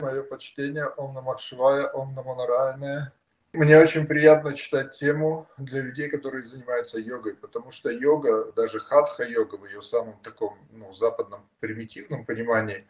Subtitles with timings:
[0.00, 3.12] Мое почтение, Ом Намахшивая, Ом Намонарайне.
[3.52, 9.54] Мне очень приятно читать тему для людей, которые занимаются йогой, потому что йога, даже хатха-йога
[9.54, 12.88] в ее самом таком ну, западном примитивном понимании,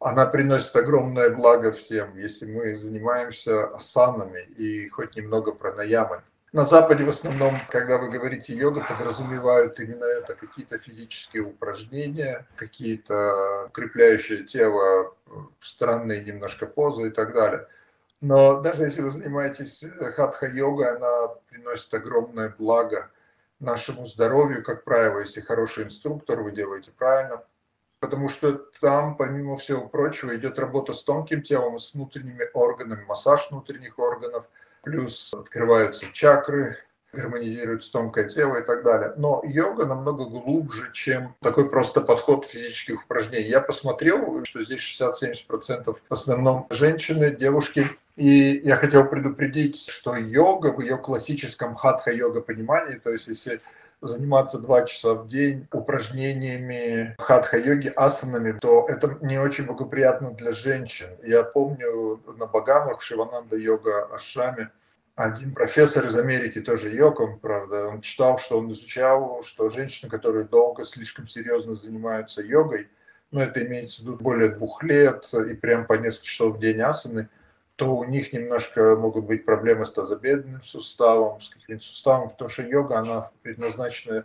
[0.00, 6.20] она приносит огромное благо всем, если мы занимаемся асанами и хоть немного пранаямой.
[6.52, 13.66] На Западе в основном, когда вы говорите йога, подразумевают именно это, какие-то физические упражнения, какие-то
[13.66, 15.14] укрепляющие тело,
[15.60, 17.68] странные немножко позы и так далее.
[18.22, 19.84] Но даже если вы занимаетесь
[20.16, 23.10] хатха-йогой, она приносит огромное благо
[23.60, 27.42] нашему здоровью, как правило, если хороший инструктор, вы делаете правильно.
[28.00, 33.50] Потому что там, помимо всего прочего, идет работа с тонким телом, с внутренними органами, массаж
[33.50, 34.46] внутренних органов–
[34.88, 36.78] плюс открываются чакры,
[37.12, 39.12] гармонизируется тонкое тело и так далее.
[39.16, 43.48] Но йога намного глубже, чем такой просто подход физических упражнений.
[43.48, 47.86] Я посмотрел, что здесь 60-70% в основном женщины, девушки.
[48.16, 53.60] И я хотел предупредить, что йога в ее классическом хатха-йога понимании, то есть если
[54.00, 61.08] заниматься два часа в день упражнениями хатха-йоги, асанами, то это не очень благоприятно для женщин.
[61.22, 64.70] Я помню на Багамах, в Шивананда йога Ашраме,
[65.16, 70.44] один профессор из Америки, тоже йогом, правда, он читал, что он изучал, что женщины, которые
[70.44, 72.88] долго, слишком серьезно занимаются йогой,
[73.32, 76.80] ну, это имеется в виду более двух лет и прям по несколько часов в день
[76.80, 77.28] асаны,
[77.78, 82.62] то у них немножко могут быть проблемы с тазобедренным суставом, с каким-то суставом, потому что
[82.62, 84.24] йога, она предназначена,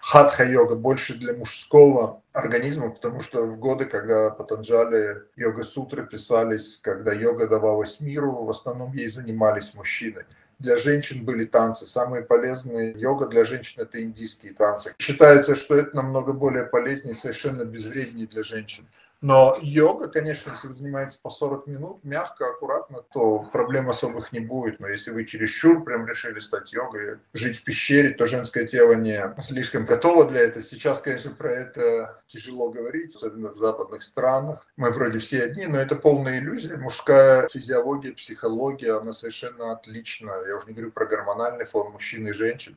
[0.00, 7.48] хатха-йога, больше для мужского организма, потому что в годы, когда Патанджали йога-сутры писались, когда йога
[7.48, 10.24] давалась миру, в основном ей занимались мужчины.
[10.60, 11.86] Для женщин были танцы.
[11.88, 14.94] Самые полезные йога для женщин– это индийские танцы.
[14.96, 18.86] Считается, что это намного более полезнее и совершенно безвреднее для женщин.
[19.22, 24.40] Но йога, конечно, если вы занимаетесь по 40 минут, мягко, аккуратно, то проблем особых не
[24.40, 24.80] будет.
[24.80, 29.22] Но если вы чересчур прям решили стать йогой, жить в пещере, то женское тело не
[29.40, 30.60] слишком готово для этого.
[30.60, 34.66] Сейчас, конечно, про это тяжело говорить, особенно в западных странах.
[34.76, 36.76] Мы вроде все одни, но это полная иллюзия.
[36.76, 40.32] Мужская физиология, психология, она совершенно отлична.
[40.48, 42.76] Я уже не говорю про гормональный фон мужчин и женщин.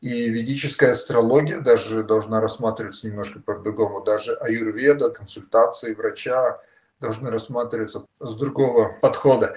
[0.00, 4.02] И ведическая астрология даже должна рассматриваться немножко по-другому.
[4.02, 6.60] Даже аюрведа, консультации врача
[7.00, 9.56] должны рассматриваться с другого подхода.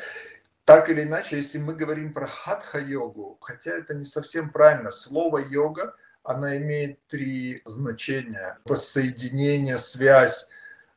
[0.66, 5.95] Так или иначе, если мы говорим про хатха-йогу, хотя это не совсем правильно, слово йога,
[6.23, 8.59] она имеет три значения.
[8.66, 10.50] Воссоединение, связь,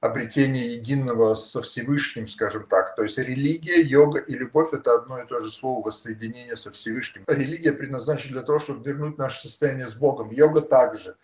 [0.03, 2.97] обретение единого со Всевышним, скажем так.
[2.97, 7.23] То есть религия, йога и любовь– это одно и то же слово воссоединение со Всевышним.
[7.29, 10.33] Религия предназначена для того, чтобы вернуть наше состояние с Богом.
[10.33, 11.15] Йога также.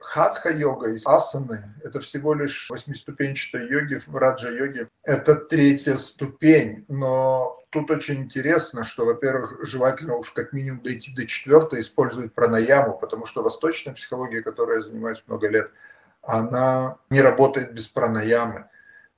[0.00, 4.88] Хатха-йога и асаны– это всего лишь восьмиступенчатая йоги, в раджа-йоге.
[5.04, 11.24] Это третья ступень, но тут очень интересно, что, во-первых, желательно уж как минимум дойти до
[11.24, 15.70] четвертой, использовать пранаяму, потому что восточная психология, которой я занимаюсь много лет–
[16.26, 18.68] она не работает без пранаямы.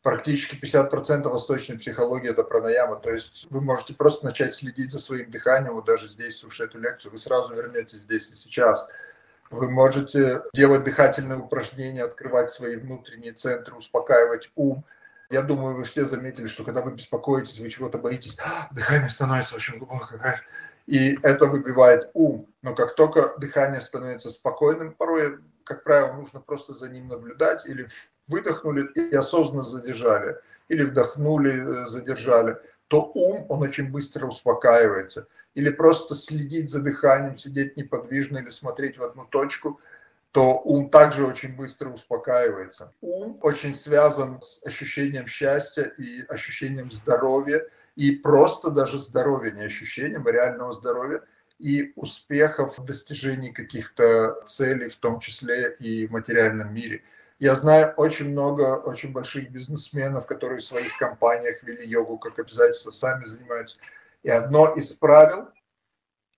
[0.03, 2.97] Практически 50% восточной психологии– это пранаяма.
[2.97, 6.79] То есть вы можете просто начать следить за своим дыханием, вот даже здесь, слушая эту
[6.79, 8.89] лекцию, вы сразу вернетесь здесь и сейчас.
[9.51, 14.85] Вы можете делать дыхательные упражнения, открывать свои внутренние центры, успокаивать ум.
[15.29, 19.57] Я думаю, вы все заметили, что когда вы беспокоитесь, вы чего-то боитесь, «А, дыхание становится
[19.57, 20.41] очень глубокое,
[20.87, 22.47] и это выбивает ум.
[22.63, 27.89] Но как только дыхание становится спокойным, порой как правило, нужно просто за ним наблюдать, или
[28.29, 30.37] выдохнули и осознанно задержали,
[30.69, 32.57] или вдохнули, э, задержали,
[32.89, 35.27] то ум, он очень быстро успокаивается.
[35.55, 39.81] Или просто следить за дыханием, сидеть неподвижно или смотреть в одну точку,
[40.31, 42.93] то ум также очень быстро успокаивается.
[43.01, 47.67] Ум очень связан с ощущением счастья и ощущением здоровья,
[47.97, 51.23] и просто даже здоровья, не ощущением, а реального здоровья–
[51.59, 57.03] и успехов в достижении каких-то целей, в том числе и в материальном мире.
[57.39, 62.91] Я знаю очень много очень больших бизнесменов, которые в своих компаниях вели йогу как обязательство,
[62.91, 63.79] сами занимаются.
[64.23, 65.49] И одно из правил,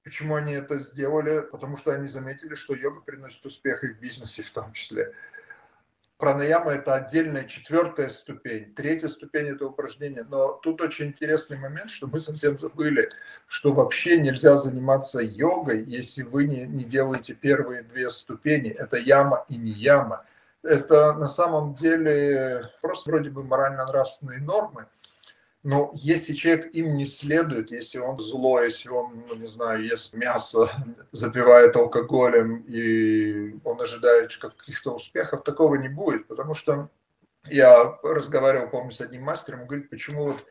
[0.03, 4.43] почему они это сделали, потому что они заметили, что йога приносит успех и в бизнесе
[4.43, 5.15] в том числе.
[6.19, 8.75] Пранаяма– это отдельная четвертая ступень.
[8.75, 10.27] Третья ступень– это упражнение.
[10.29, 13.09] Но тут очень интересный момент, что мы совсем забыли,
[13.47, 18.69] что вообще нельзя заниматься йогой, если вы не, не делаете первые две ступени.
[18.71, 20.25] Это яма и не яма.
[20.65, 24.87] Это на самом деле просто вроде бы морально-нравственные нормы–
[25.69, 30.15] но если человек им не следует, если он злой, если он, ну, не знаю, ест
[30.15, 30.71] мясо,
[31.13, 36.89] запивает алкоголем, и он ожидает каких-то успехов, такого не будет, потому что
[37.51, 40.43] Я разговаривал, помню, с одним мастером, он говорит, почему вот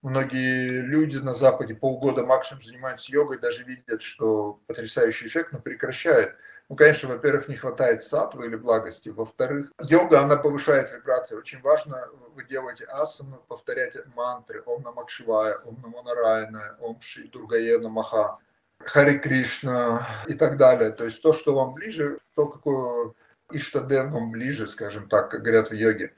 [0.00, 6.36] многие люди на Западе полгода максимум занимаются йогой, даже видят, что потрясающий эффект, но прекращают.
[6.68, 9.10] Ну, конечно, во-первых, не хватает сатвы или благости.
[9.10, 11.36] Во-вторых, йога, она повышает вибрации.
[11.36, 17.28] Очень важно, вы делаете асану, повторять мантры Ом Намак Шивая, Ом Намо Нараяна, Ом Ши
[17.28, 18.38] Дургае Намаха,
[18.78, 20.90] Хари Кришна и так далее.
[20.90, 23.12] То есть то, что вам ближе, то, какое
[23.52, 26.14] Иштадев вам ближе, скажем так, как говорят в йоге.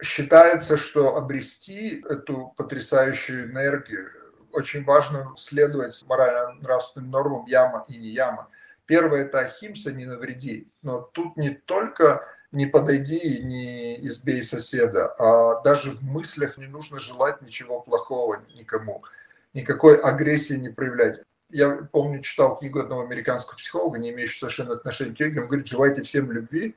[0.00, 4.10] Считается, что обрести эту потрясающую энергию
[4.52, 8.48] очень важно следовать морально-нравственным нормам яма и не яма.
[8.88, 10.72] Первое– это ахимса, не навреди.
[10.80, 16.66] Но тут не только не подойди и не избей соседа, а даже в мыслях не
[16.66, 19.02] нужно желать ничего плохого никому,
[19.52, 21.20] никакой агрессии не проявлять.
[21.50, 25.66] Я помню, читал книгу одного американского психолога, не имеющего совершенно отношения к йоге, он говорит,
[25.66, 26.74] желайте всем любви,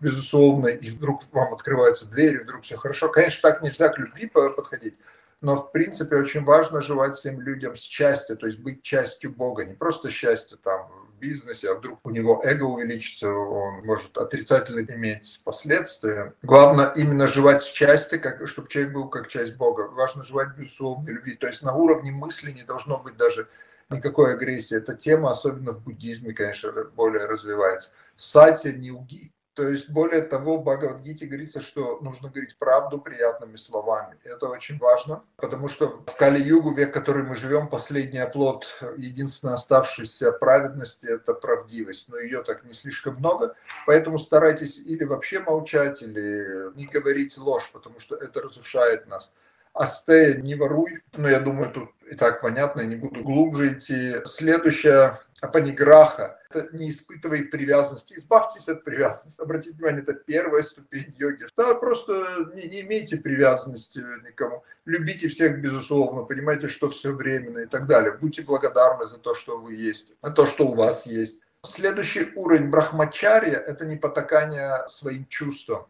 [0.00, 3.08] безусловно, и вдруг вам открываются двери, вдруг все хорошо.
[3.08, 4.96] Конечно, так нельзя к любви подходить,
[5.40, 9.74] но в принципе очень важно желать всем людям счастья, то есть быть частью Бога, не
[9.74, 16.34] просто счастье там бизнесе, а вдруг у него эго увеличится, он может отрицательно иметь последствия.
[16.42, 19.82] Главное именно жевать счастье, как, чтобы человек был как часть Бога.
[19.82, 21.36] Важно жевать безусловной любви.
[21.36, 23.48] То есть на уровне мысли не должно быть даже
[23.90, 24.76] никакой агрессии.
[24.76, 27.92] Эта тема, особенно в буддизме, конечно, более развивается.
[28.16, 29.32] Сати не уги.
[29.56, 34.18] То есть, более того, в Бхагавадгите говорится, что нужно говорить правду приятными словами.
[34.22, 38.66] Это очень важно, потому что в Кали-Югу, век, в который мы живем, последний оплот,
[38.98, 42.10] единственная оставшаяся праведности– это правдивость.
[42.10, 43.54] Но ее так не слишком много,
[43.86, 49.34] поэтому старайтесь или вообще молчать, или не говорить ложь, потому что это разрушает нас.
[49.76, 51.02] Астея, не воруй.
[51.16, 54.16] Но я думаю, тут и так понятно, я не буду глубже идти.
[54.24, 56.38] Следующая апаниграха.
[56.48, 59.40] Это не испытывай привязанности, избавьтесь от привязанности.
[59.40, 61.46] Обратите внимание, это первая ступень йоги.
[61.56, 64.64] Да, просто не, не имейте привязанности никому.
[64.84, 68.12] Любите всех, безусловно, понимайте, что все временно и так далее.
[68.12, 71.40] Будьте благодарны за то, что вы есть, за то, что у вас есть.
[71.62, 75.86] Следующий уровень брахмачария– это не потакание своим чувствам.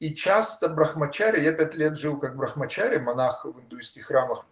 [0.00, 4.46] И часто брахмачари, я пять лет жил как брахмачари, монах в индуистских храмах,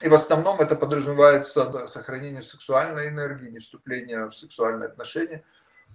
[0.00, 5.42] и в основном это подразумевается сохранение сексуальной энергии, не вступление в сексуальные отношения.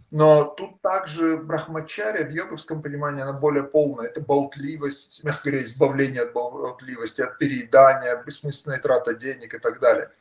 [0.10, 4.08] Но тут также брахмачария в йоговском понимании, она более полная.
[4.08, 10.12] Это болтливость, мягко говоря, избавление от болтливости, от переедания, бессмысленная трата денег и так далее.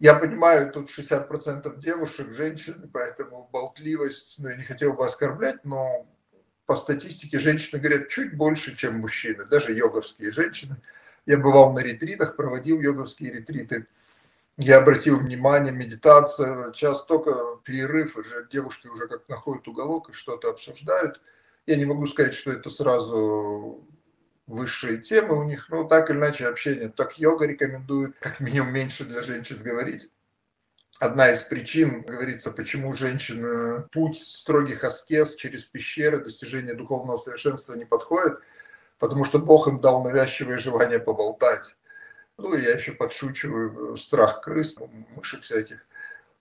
[0.00, 6.06] Я понимаю, тут 60% девушек, женщин, поэтому болтливость, ну, я не хотел бы оскорблять, но
[6.66, 10.76] по статистике женщины говорят чуть больше, чем мужчины, даже йоговские женщины–
[11.26, 13.86] я бывал на ретритах, проводил йоговские ретриты.
[14.56, 20.50] Я обратил внимание, медитация, сейчас только перерыв, уже девушки уже как находят уголок и что-то
[20.50, 21.20] обсуждают.
[21.66, 23.82] Я не могу сказать, что это сразу
[24.46, 26.90] высшие темы у них, но так или иначе общение.
[26.90, 30.10] Так йога рекомендует как минимум меньше для женщин говорить.
[31.00, 37.84] Одна из причин, говорится, почему женщины путь строгих аскез через пещеры, достижение духовного совершенства не
[37.84, 38.38] подходит–
[39.04, 41.76] потому что Бог им дал навязчивое желание поболтать.
[42.38, 44.78] Ну, я еще подшучиваю, страх крыс,
[45.14, 45.86] мышек всяких.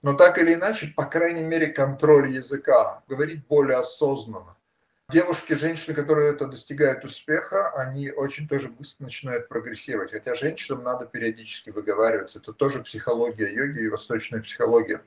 [0.02, 4.56] Но так или иначе, по крайней мере, контроль языка, говорить более осознанно.
[5.14, 10.12] Девушки, женщины, которые это достигают успеха, они очень тоже быстро начинают прогрессировать.
[10.12, 12.40] Хотя женщинам надо периодически выговариваться.
[12.40, 15.04] Это тоже психология йоги и восточная психология.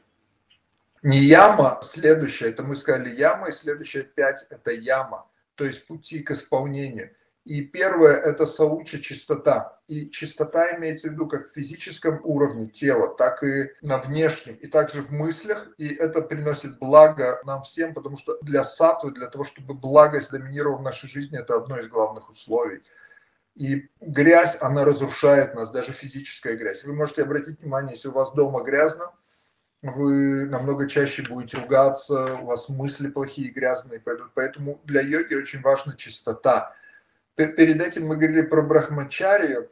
[1.02, 6.20] Не яма, следующее, это мы сказали яма, и следующее пять– это яма, то есть пути
[6.20, 7.10] к исполнению–
[7.46, 9.78] и первое– это соуча чистота.
[9.86, 14.66] И чистота имеется в виду как в физическом уровне тела, так и на внешнем, и
[14.66, 15.68] также в мыслях.
[15.78, 20.78] И это приносит благо нам всем, потому что для сатвы, для того, чтобы благость доминировала
[20.78, 22.82] в нашей жизни, это одно из главных условий.
[23.54, 26.82] И грязь, она разрушает нас, даже физическая грязь.
[26.82, 29.12] Вы можете обратить внимание, если у вас дома грязно,
[29.82, 34.32] вы намного чаще будете ругаться, у вас мысли плохие, грязные пойдут.
[34.34, 36.74] Поэтому для йоги очень важна чистота
[37.36, 39.70] Перед этим мы говорили про брахмачарию,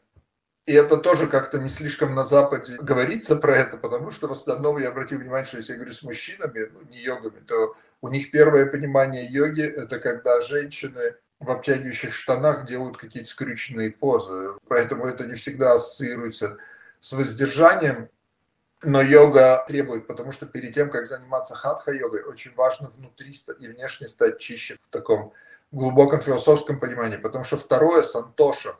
[0.67, 4.79] и это тоже как-то не слишком на Западе говорится про это, потому что в основном
[4.79, 8.31] я обратил внимание, что если я говорю с мужчинами, ну, не йогами, то у них
[8.31, 14.53] первое понимание йоги– это когда женщины в обтягивающих штанах делают какие-то скрюченные позы.
[14.69, 16.59] Поэтому это не всегда ассоциируется
[17.01, 18.09] с воздержанием.
[18.83, 24.09] Но йога требует, потому что перед тем, как заниматься хатха-йогой, очень важно внутри и внешне
[24.09, 25.33] стать чище в таком
[25.75, 28.77] глубоком философском понимании, потому что второе– сантоша.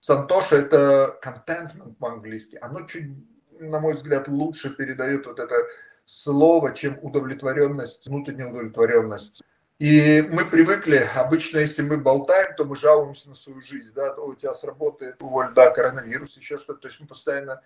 [0.00, 2.58] Сантоша– это contentment по-английски.
[2.60, 3.10] Оно чуть,
[3.58, 5.54] на мой взгляд, лучше передает вот это
[6.04, 9.42] слово, чем удовлетворенность, внутренняя удовлетворенность.
[9.78, 14.34] И мы привыкли, обычно, если мы болтаем, то мы жалуемся на свою жизнь, да, у
[14.34, 17.60] тебя сработает, уволь, да, коронавирус, еще что-то, то есть мы постоянно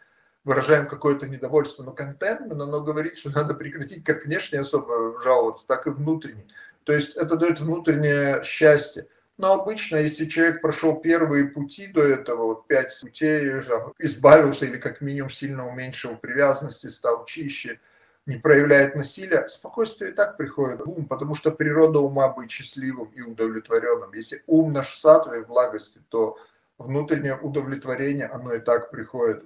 [0.44, 5.87] выражаем какое-то недовольство, но контент, оно говорит, что надо прекратить как внешне особо жаловаться, так
[5.87, 6.47] и внутренне.
[6.85, 9.07] То есть это дает внутреннее счастье.
[9.39, 13.61] Но обычно, если человек прошел первые пути до этого, вот пять путей,
[13.99, 17.81] избавился или как минимум сильно уменьшил привязанности, стал чище,
[18.27, 23.21] не проявляет насилия, спокойствие и так приходит ум, потому что природа ума быть счастливым и
[23.21, 24.12] удовлетворенным.
[24.12, 26.39] Если ум наш в сатве, в благости, то
[26.79, 29.45] внутреннее удовлетворение, оно и так приходит.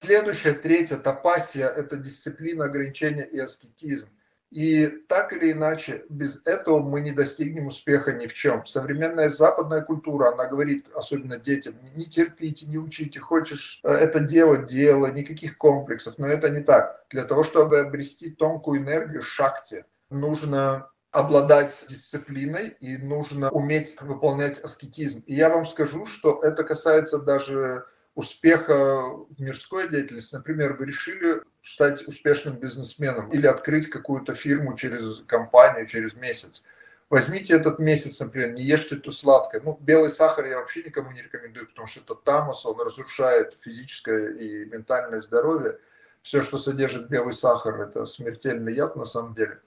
[0.00, 4.08] Следующая, третья, тапасия– это дисциплина, ограничения и аскетизм.
[4.50, 8.64] И так или иначе, без этого мы не достигнем успеха ни в чем.
[8.66, 14.66] Современная западная культура, она говорит, особенно детям, не терпите, не учите, хочешь э, это делать,
[14.66, 16.18] делай, никаких комплексов.
[16.18, 17.04] Но это не так.
[17.10, 25.22] Для того, чтобы обрести тонкую энергию шахте, нужно обладать дисциплиной и нужно уметь выполнять аскетизм.
[25.26, 30.34] И я вам скажу, что это касается даже успеха в мирской деятельности.
[30.34, 36.62] Например, вы решили стать успешным бизнесменом или открыть какую-то фирму через компанию, через месяц.
[37.10, 39.60] Возьмите этот месяц, например, не ешьте то сладкое.
[39.62, 44.32] Ну, белый сахар я вообще никому не рекомендую, потому что это тамос, он разрушает физическое
[44.32, 45.78] и ментальное здоровье.
[46.22, 49.60] Все, что содержит белый сахар, это смертельный яд на самом деле.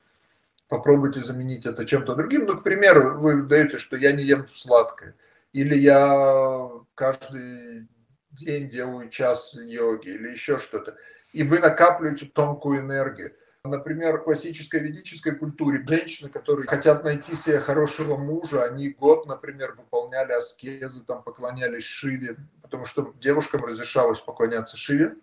[0.67, 2.45] Попробуйте заменить это чем-то другим.
[2.45, 5.15] Ну, к примеру, вы даете, что я не ем сладкое.
[5.53, 7.87] Или я каждый
[8.31, 10.97] день делаю час йоги или еще что-то.
[11.37, 13.31] И вы накапливаете тонкую энергию.
[13.63, 19.75] Например, в классической ведической культуре женщины, которые хотят найти себе хорошего мужа, они год, например,
[19.77, 25.15] выполняли аскезы, там поклонялись Шиве, потому что девушкам разрешалось поклоняться Шиве,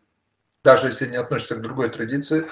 [0.62, 2.46] даже если не относятся к другой традиции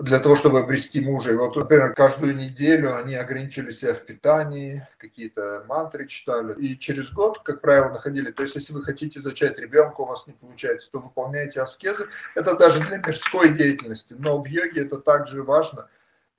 [0.00, 1.32] для того, чтобы обрести мужа.
[1.32, 6.54] И вот, например, каждую неделю они ограничили себя в питании, какие-то мантры читали.
[6.58, 8.30] И через год, как правило, находили.
[8.30, 12.06] То есть, если вы хотите зачать ребенка, у вас не получается, то выполняете аскезы.
[12.34, 14.14] Это даже для мирской деятельности.
[14.18, 15.88] Но в йоге это также важно.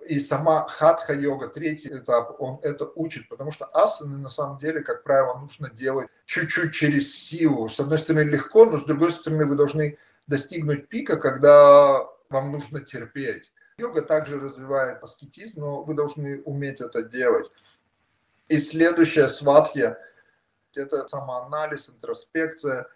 [0.07, 5.03] И сама хатха-йога, третий этап, он это учит, потому что асаны на самом деле, как
[5.03, 7.69] правило, нужно делать чуть-чуть через силу.
[7.69, 12.81] С одной стороны легко, но с другой стороны вы должны достигнуть пика, когда вам нужно
[12.81, 13.53] терпеть.
[13.77, 17.49] Йога также развивает аскетизм, но вы должны уметь это делать.
[18.47, 19.97] И следующее сватхья–
[20.75, 22.87] это самоанализ, интроспекция,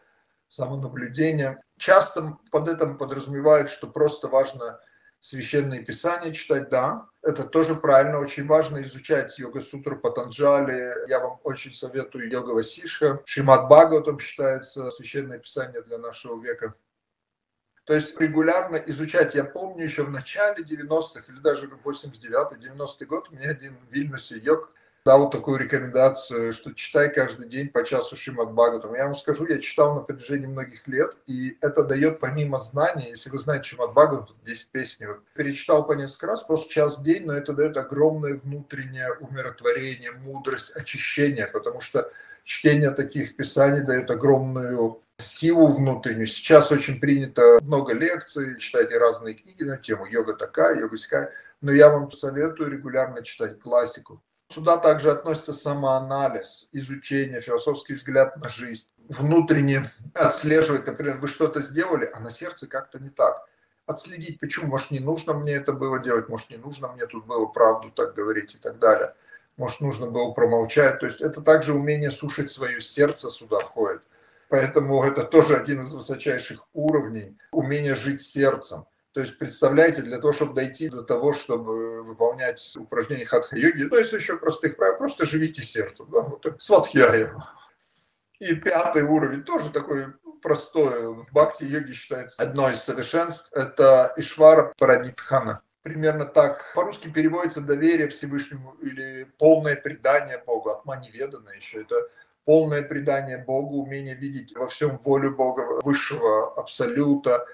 [0.50, 1.60] самонаблюдение.
[1.78, 4.80] Часто под этим подразумевают, что просто важно
[5.20, 11.74] священные писания читать, да, это тоже правильно, очень важно изучать йога-сутру Патанджали, я вам очень
[11.74, 16.76] советую йога Васиша, Шимат Бхагаватам считается священное писание для нашего века.
[17.86, 19.36] То есть регулярно изучать.
[19.36, 24.72] Я помню еще в начале 90-х или даже 89-90 год мне один в Вильнюсе йог
[25.06, 28.96] дал такую рекомендацию, что читай каждый день по часу Шимат Бхагаватам.
[28.96, 33.30] Я вам скажу, я читал на протяжении многих лет, и это дает помимо знаний, если
[33.30, 37.26] вы знаете Шимат Бхагаватам, 10 песен, вот, перечитал по несколько раз, просто час в день,
[37.26, 42.12] но это дает огромное внутреннее умиротворение, мудрость, очищение, потому что
[42.44, 46.28] чтение таких писаний дает огромную силу внутреннюю.
[46.28, 51.32] Сейчас очень принято много лекций, читайте разные книги на тему йога такая, йога сякая.
[51.62, 54.22] Но я вам советую регулярно читать классику.
[54.50, 62.10] Сюда также относится самоанализ, изучение, философский взгляд на жизнь, внутренне отслеживать, например, вы что-то сделали,
[62.14, 63.44] а на сердце как-то не так.
[63.88, 67.46] Отследить, почему, может, не нужно мне это было делать, может, не нужно мне тут было
[67.46, 69.16] правду так говорить и так далее.
[69.58, 71.00] Может, нужно было промолчать.
[71.00, 74.02] То есть это также умение слушать свое сердце сюда входит.
[74.50, 78.86] Поэтому это тоже один из высочайших уровней умения жить сердцем.
[79.14, 84.12] То есть, представляете, для того, чтобы дойти до того, чтобы выполнять упражнения хатха-йоги, то есть
[84.12, 86.08] еще простых правил, просто живите сердцем.
[86.12, 86.20] Да?
[86.20, 87.34] Вот сватхьяя.
[88.40, 90.08] И пятый уровень тоже такой
[90.42, 91.14] простой.
[91.14, 93.52] В бхакти-йоге считается одно из совершенств.
[93.54, 95.62] Это Ишвара Паранитхана.
[95.82, 96.74] Примерно так.
[96.76, 100.72] По-русски переводится доверие Всевышнему или полное предание Богу.
[100.72, 101.82] Атма неведано еще.
[101.82, 101.96] Это
[102.46, 107.46] полное предание Богу, умение видеть во всем волю Бога, высшего абсолюта,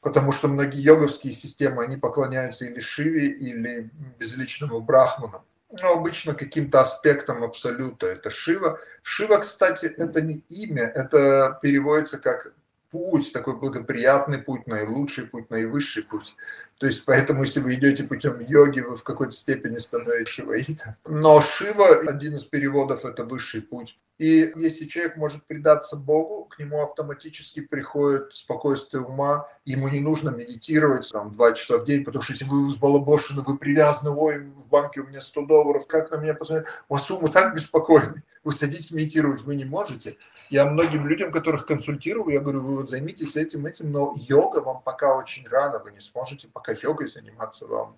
[0.00, 5.44] потому что многие йоговские системы, они поклоняются или Шиве, или безличному Брахману.
[5.70, 8.06] Но обычно каким-то аспектом абсолюта.
[8.08, 8.78] Это Шива.
[9.02, 12.52] Шива, кстати, это не имя, это переводится как
[12.92, 16.36] путь, такой благоприятный путь, наилучший путь, наивысший путь.
[16.78, 20.94] То есть поэтому, если вы идете путем йоги, вы в какой-то степени становитесь шиваитом.
[21.06, 23.98] Но Шива, один из переводов, это высший путь.
[24.18, 30.30] И если человек может предаться Богу, к нему автоматически приходит спокойствие ума, ему не нужно
[30.30, 34.68] медитировать там два часа в день, потому что если вы взбалобошены, вы привязаны, ой, в
[34.68, 36.68] банке у меня 100 долларов, как на меня посмотреть?
[36.88, 40.16] У вас ум так беспокойный, вы садитесь медитировать, вы не можете.
[40.50, 44.82] Я многим людям, которых консультирую, я говорю, вы вот займитесь этим, этим, но йога вам
[44.82, 47.96] пока очень рано, вы не сможете пока йогой заниматься вам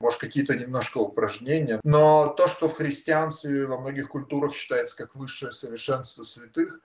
[0.00, 1.80] может, какие-то немножко упражнения.
[1.82, 6.80] Но то, что в христианстве во многих культурах считается как высшее совершенство святых,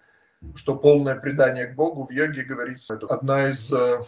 [0.56, 4.02] что полное предание к Богу, в йоге говорится, это одна из э,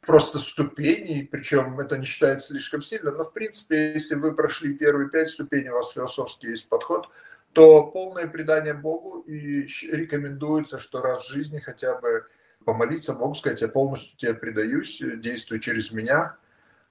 [0.00, 5.08] просто ступеней, причем это не считается слишком сильно, но в принципе, если вы прошли первые
[5.08, 7.08] пять ступеней, у вас философский есть подход,
[7.52, 12.26] то полное предание Богу и рекомендуется, что раз в жизни хотя бы
[12.64, 16.36] помолиться Богу, сказать, я полностью тебе предаюсь, действуй через меня,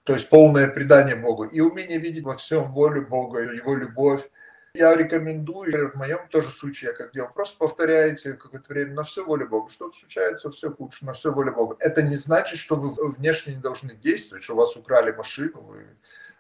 [0.04, 4.30] то есть полное предание Богу и умение видеть во всем волю Бога, Его любовь.
[4.74, 9.26] Я рекомендую, в моем тоже случае, я как делал, просто повторяете какое-то время на все
[9.26, 9.72] волю Бога.
[9.72, 11.76] Что-то случается, все лучше, на все волю Бога.
[11.80, 15.88] Это не значит, что вы внешне не должны действовать, что у вас украли машину, вы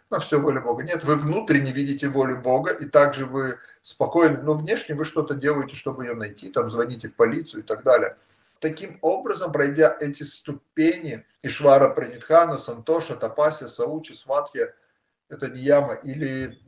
[0.09, 0.83] на все волю Бога.
[0.83, 5.75] Нет, вы внутренне видите волю Бога, и также вы спокойно, но внешне вы что-то делаете,
[5.75, 8.17] чтобы ее найти, там звоните в полицию и так далее.
[8.59, 14.67] Таким образом, пройдя эти ступени Ишвара Пранитхана, Сантоша, Тапаси, Саучи, Сватхи,
[15.29, 16.59] это нияма, или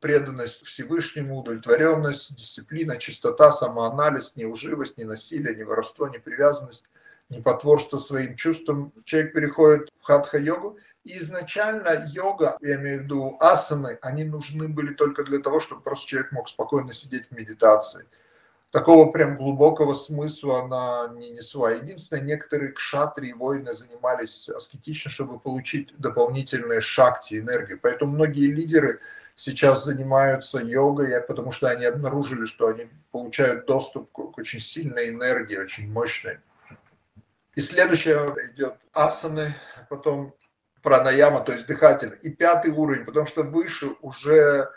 [0.00, 6.88] преданность Всевышнему, удовлетворенность, дисциплина, чистота, самоанализ, неуживость, не насилие, не воровство, не привязанность,
[7.28, 10.78] не потворство своим чувствам, человек переходит в хатха-йогу.
[11.04, 16.08] Изначально йога, я имею в виду асаны, они нужны были только для того, чтобы просто
[16.08, 18.04] человек мог спокойно сидеть в медитации–
[18.70, 21.72] такого прям глубокого смысла она не несла.
[21.72, 27.78] Единственное, некоторые кшатри и воины занимались аскетично, чтобы получить дополнительные шакти, энергию.
[27.80, 29.00] Поэтому многие лидеры
[29.34, 35.56] сейчас занимаются йогой, потому что они обнаружили, что они получают доступ к очень сильной энергии,
[35.56, 36.38] очень мощной.
[37.54, 39.54] И следующее идет асаны,
[39.88, 40.34] потом
[40.82, 42.18] пранаяма, то есть дыхательный.
[42.18, 44.70] И пятый уровень, потому что выше уже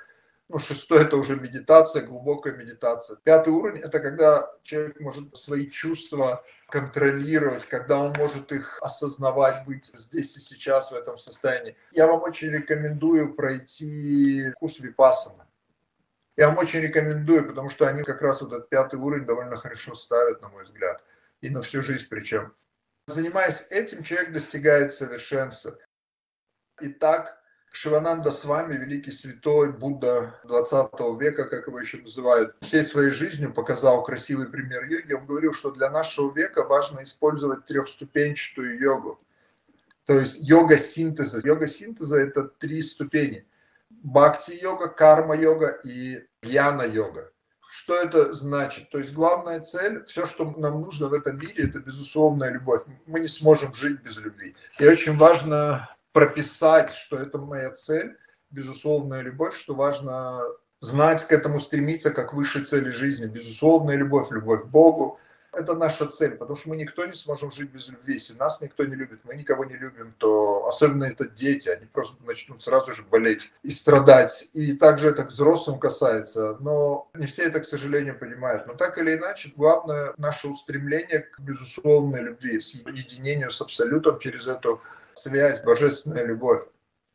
[0.52, 3.18] ну, шестой– это уже медитация, глубокая медитация.
[3.24, 9.86] Пятый уровень– это когда человек может свои чувства контролировать, когда он может их осознавать, быть
[9.86, 11.78] здесь и сейчас в этом состоянии.
[11.94, 15.48] Я вам очень рекомендую пройти курс Випассана.
[16.36, 19.96] Я вам очень рекомендую, потому что они как раз вот этот пятый уровень довольно хорошо
[19.96, 21.02] ставят, на мой взгляд,
[21.40, 22.54] и на всю жизнь причем.
[23.08, 25.78] Занимаясь этим, человек достигает совершенства.
[26.84, 27.38] Итак,
[27.72, 33.54] Шивананда с вами, великий святой Будда 20 века, как его еще называют, всей своей жизнью
[33.54, 35.14] показал красивый пример йоги.
[35.14, 39.20] Он говорил, что для нашего века важно использовать трехступенчатую йогу.
[40.06, 41.40] То есть йога синтеза.
[41.44, 43.46] Йога синтеза– это три ступени.
[43.90, 47.32] Бхакти-йога, карма-йога и гьяна-йога.
[47.70, 48.90] Что это значит?
[48.90, 52.82] То есть главная цель, все, что нам нужно в этом мире, это безусловная любовь.
[53.06, 54.56] Мы не сможем жить без любви.
[54.80, 58.18] И очень важно прописать, что это моя цель,
[58.50, 60.42] безусловная любовь, что важно
[60.82, 65.20] знать к этому стремиться как высшей цели жизни, безусловная любовь, любовь к Богу.
[65.54, 68.14] Это наша цель, потому что мы никто не сможем жить без любви.
[68.14, 72.16] Если нас никто не любит, мы никого не любим, то особенно это дети, они просто
[72.24, 74.50] начнут сразу же болеть и страдать.
[74.54, 78.66] И также это к взрослым касается, но не все это, к сожалению, понимают.
[78.66, 84.48] Но так или иначе, главное наше устремление к безусловной любви, с единению с Абсолютом через
[84.48, 84.82] эту
[85.14, 86.64] связь, божественная любовь.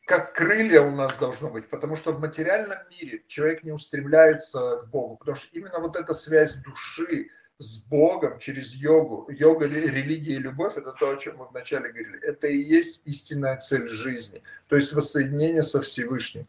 [0.07, 4.91] Как крылья у нас должно быть, потому что в материальном мире человек не устремляется к
[4.91, 10.39] Богу, потому что именно вот эта связь души с Богом через йогу, йога, религия и
[10.39, 14.77] любовь, это то, о чем мы вначале говорили, это и есть истинная цель жизни, то
[14.77, 16.47] есть воссоединение со Всевышним.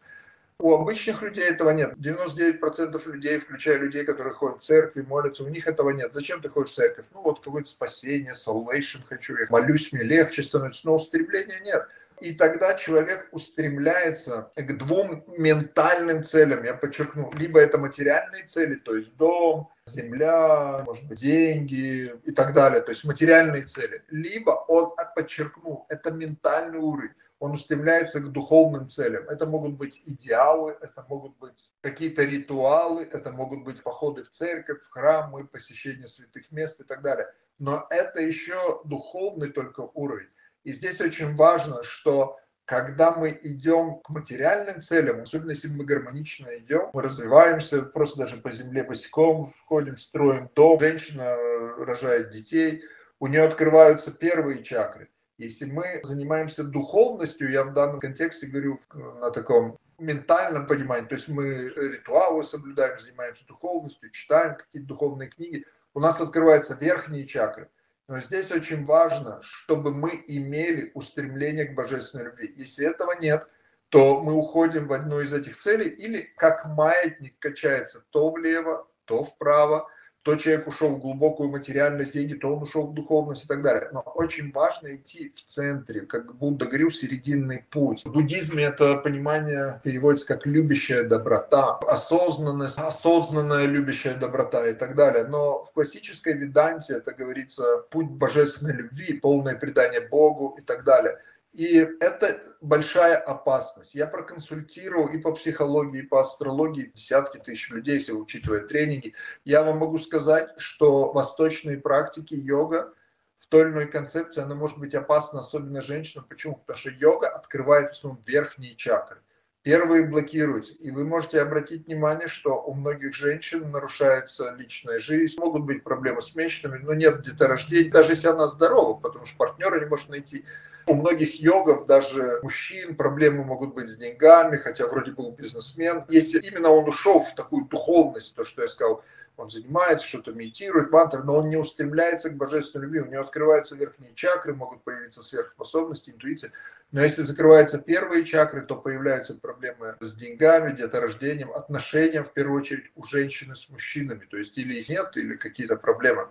[0.60, 1.94] У обычных людей этого нет.
[1.98, 6.12] 99% людей, включая людей, которые ходят в церкви, молятся, у них этого нет.
[6.12, 7.04] Зачем ты ходишь в церковь?
[7.14, 11.86] Ну вот какое-то спасение, salvation хочу, я молюсь, мне легче становится, но устремления нет.
[12.20, 17.30] И тогда человек устремляется к двум ментальным целям, я подчеркну.
[17.38, 22.90] Либо это материальные цели, то есть дом, земля, может быть, деньги и так далее, то
[22.90, 24.02] есть материальные цели.
[24.08, 29.28] Либо он, подчеркну, это ментальный уровень он устремляется к духовным целям.
[29.28, 34.82] Это могут быть идеалы, это могут быть какие-то ритуалы, это могут быть походы в церковь,
[34.82, 37.28] в храмы, посещение святых мест и так далее.
[37.58, 40.30] Но это еще духовный только уровень.
[40.64, 46.58] И здесь очень важно, что когда мы идем к материальным целям, особенно если мы гармонично
[46.58, 51.34] идем, мы развиваемся, просто даже по земле босиком ходим, строим дом, женщина
[51.76, 52.82] рожает детей–
[53.20, 55.08] у нее открываются первые чакры.
[55.38, 61.28] Если мы занимаемся духовностью, я в данном контексте говорю на таком ментальном понимании, то есть
[61.28, 67.70] мы ритуалы соблюдаем, занимаемся духовностью, читаем какие-то духовные книги, у нас открываются верхние чакры.
[68.08, 72.52] Но здесь очень важно, чтобы мы имели устремление к божественной любви.
[72.56, 73.46] Если этого нет,
[73.90, 79.24] то мы уходим в одну из этих целей или как маятник качается то влево, то
[79.24, 79.88] вправо,
[80.22, 83.88] то человек ушел в глубокую материальность, деньги, то он ушел в духовность и так далее.
[83.92, 88.04] Но очень важно идти в центре, как Будда говорил, серединный путь.
[88.04, 95.24] В буддизме это понимание переводится как любящая доброта, осознанность, осознанная любящая доброта и так далее.
[95.24, 101.18] Но в классической веданте это говорится путь божественной любви, полное предание Богу и так далее.
[101.58, 103.96] И это большая опасность.
[103.96, 109.14] Я проконсультировал и по психологии, и по астрологии десятки тысяч людей, если учитывая тренинги.
[109.44, 112.94] Я вам могу сказать, что восточные практики йога
[113.38, 116.26] в той или иной концепции, она может быть опасна, особенно женщинам.
[116.28, 116.54] Почему?
[116.54, 119.18] Потому что йога открывает в основном верхние чакры.
[119.62, 120.74] Первые блокируются.
[120.74, 126.22] И вы можете обратить внимание, что у многих женщин нарушается личная жизнь, могут быть проблемы
[126.22, 130.44] с месячными, но нет деторождения, даже если она здорова, потому что партнера не может найти.
[130.88, 136.06] У многих йогов, даже мужчин, проблемы могут быть с деньгами, хотя вроде был бизнесмен.
[136.08, 139.04] Если именно он ушел в такую духовность, то, что я сказал,
[139.36, 143.76] он занимается, что-то медитирует, мантры, но он не устремляется к божественной любви, у него открываются
[143.76, 146.52] верхние чакры, могут появиться сверхспособности, интуиция.
[146.90, 152.90] Но если закрываются первые чакры, то появляются проблемы с деньгами, деторождением, отношением, в первую очередь,
[152.96, 154.24] у женщины с мужчинами.
[154.24, 156.28] То есть или их нет, или какие-то проблемы.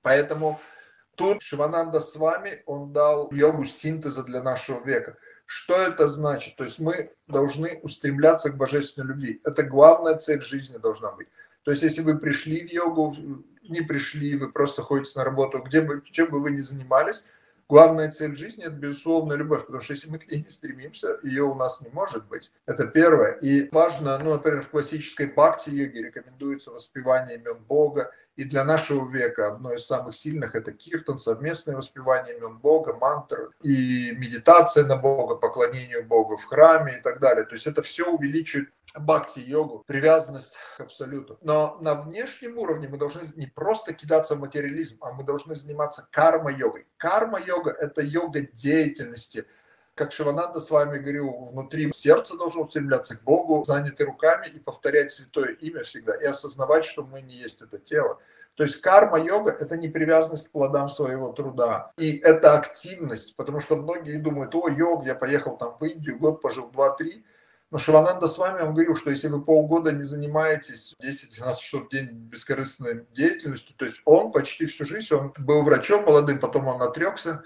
[0.00, 0.60] Поэтому
[1.16, 5.16] Тут Шивананда с вами, он дал йогу синтеза для нашего века.
[5.46, 6.56] Что это значит?
[6.56, 9.40] То есть мы должны устремляться к божественной любви.
[9.44, 11.28] Это главная цель жизни должна быть.
[11.62, 13.16] То есть если вы пришли в йогу,
[13.62, 17.26] не пришли, вы просто ходите на работу, где бы, чем бы вы ни занимались,
[17.68, 21.42] Главная цель жизни– это, безусловно, любовь, потому что если мы к ней не стремимся, ее
[21.42, 22.52] у нас не может быть.
[22.64, 23.32] Это первое.
[23.32, 28.12] И важно, ну, например, в классической бхакти-йоге рекомендуется воспевание имен Бога.
[28.36, 33.50] И для нашего века одно из самых сильных– это киртан, совместное воспевание имен Бога, мантр
[33.62, 37.44] и медитация на Бога, поклонению Богу в храме и так далее.
[37.44, 41.38] То есть это все увеличивает бхакти-йогу, привязанность к абсолюту.
[41.40, 46.06] Но на внешнем уровне мы должны не просто кидаться в материализм, а мы должны заниматься
[46.10, 46.86] карма-йогой.
[46.98, 49.46] Карма-йога– это йога деятельности,
[49.96, 55.10] как Шивананда с вами говорил, внутри сердца должно устремляться к Богу, заняты руками и повторять
[55.10, 58.18] святое имя всегда, и осознавать, что мы не есть это тело.
[58.54, 61.92] То есть карма-йога– это не привязанность к плодам своего труда.
[61.98, 66.40] И это активность, потому что многие думают, о, йог, я поехал там в Индию, год
[66.40, 67.24] пожил, два-три–
[67.72, 71.88] но Шивананда с вами, он говорил, что если вы полгода не занимаетесь 10-12 часов в
[71.90, 76.80] день бескорыстной деятельностью, то есть он почти всю жизнь, он был врачом молодым, потом он
[76.80, 77.42] отрекся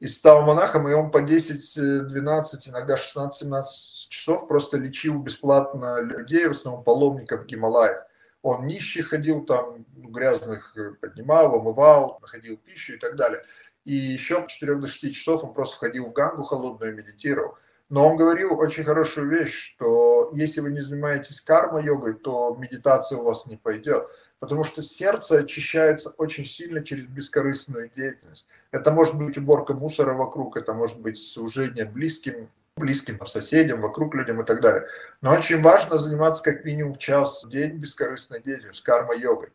[0.00, 3.64] и стал монахом, и он по 10-12, иногда 16-17
[4.08, 8.04] часов просто лечил бесплатно людей, в основном паломников в Гималаях.
[8.42, 13.42] Он нищий ходил там, грязных поднимал, омывал, находил пищу и так далее.
[13.84, 17.56] И еще 4 до 6 часов он просто ходил в гангу холодную и медитировал.
[17.88, 23.24] Но он говорил очень хорошую вещь, что если вы не занимаетесь карма-йогой, то медитация у
[23.24, 24.06] вас не пойдет.
[24.40, 28.46] Потому что сердце очищается очень сильно через бескорыстную деятельность.
[28.70, 34.40] Это может быть уборка мусора вокруг, это может быть служение близким, близким соседям, вокруг людям
[34.40, 34.86] и так далее.
[35.20, 39.48] Но очень важно заниматься как минимум час в день бескорыстной деятельностью, карма-йогой.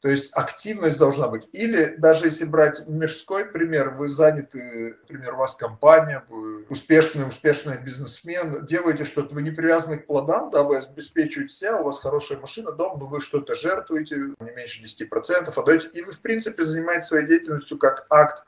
[0.00, 1.48] То есть активность должна быть.
[1.50, 7.78] Или даже если брать мужской пример, вы заняты, например, у вас компания, вы успешный, успешный
[7.78, 12.38] бизнесмен, делаете что-то, вы не привязаны к плодам, да, вы обеспечиваете себя, у вас хорошая
[12.38, 17.08] машина, дом, но вы что-то жертвуете, не меньше 10% отдаете, и вы, в принципе, занимаетесь
[17.08, 18.44] своей деятельностью как акт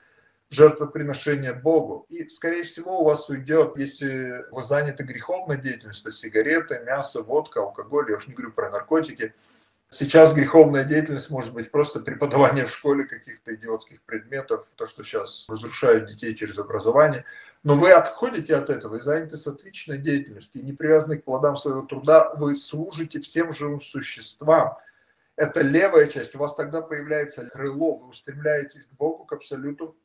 [0.50, 2.06] жертвоприношения Богу.
[2.08, 8.10] И, скорее всего, у вас уйдет, если вы заняты греховной деятельностью, сигареты, мясо, водка, алкоголь,
[8.10, 9.34] я уж не говорю про наркотики,
[9.92, 15.46] Сейчас греховная деятельность может быть просто преподавание в школе каких-то идиотских предметов, то, что сейчас
[15.48, 17.24] разрушают детей через образование.
[17.64, 21.82] Но вы отходите от этого и заняты сатвичной деятельностью, и не привязаны к плодам своего
[21.82, 24.78] труда, вы служите всем живым существам.
[25.34, 29.96] Это левая часть, у вас тогда появляется крыло, вы устремляетесь к Богу, к Абсолюту,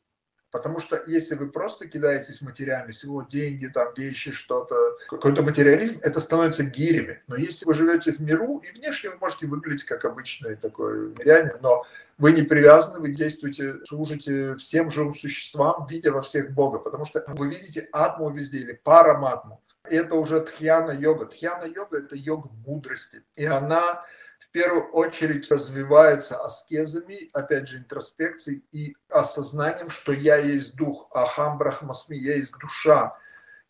[0.50, 6.20] Потому что если вы просто кидаетесь материально, всего деньги, там, вещи, что-то, какой-то материализм, это
[6.20, 7.22] становится гирями.
[7.26, 11.56] Но если вы живете в миру, и внешне вы можете выглядеть как обычный такой мирянин,
[11.60, 11.84] но
[12.18, 17.24] вы не привязаны, вы действуете, служите всем живым существам, видя во всех Бога, потому что
[17.28, 19.62] вы видите атму везде или параматму.
[19.88, 21.26] Это уже тхьяна йога.
[21.26, 23.22] Тхьяна йога– это йога мудрости.
[23.36, 24.04] И она
[24.56, 32.16] первую очередь развивается аскезами, опять же, интроспекцией и осознанием, что я есть дух, ахам брахмасми,
[32.16, 33.18] я есть душа,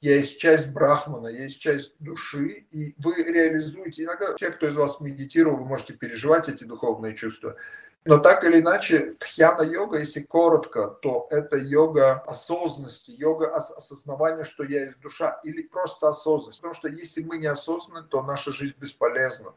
[0.00, 4.04] я есть часть брахмана, я есть часть души, и вы реализуете.
[4.04, 7.56] Иногда те, кто из вас медитировал, вы можете переживать эти духовные чувства.
[8.04, 14.62] Но так или иначе, тхьяна-йога, если коротко, то это йога осознанности, йога ос- осознавания, что
[14.62, 16.60] я есть душа, или просто осознанность.
[16.60, 19.52] Потому что если мы не осознаны, то наша жизнь бесполезна.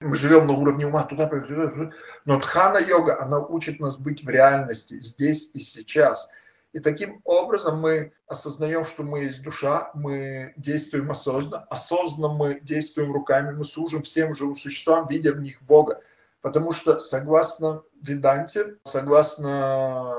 [0.00, 1.90] Мы живем на уровне ума, туда, туда, туда.
[2.24, 6.30] Но тхана-йога, она учит нас быть в реальности, здесь и сейчас.
[6.72, 13.12] И таким образом мы осознаем, что мы есть душа, мы действуем осознанно, осознанно мы действуем
[13.12, 16.00] руками, мы служим всем живым существам, видя в них Бога.
[16.42, 20.14] Потому что согласно Веданте, согласно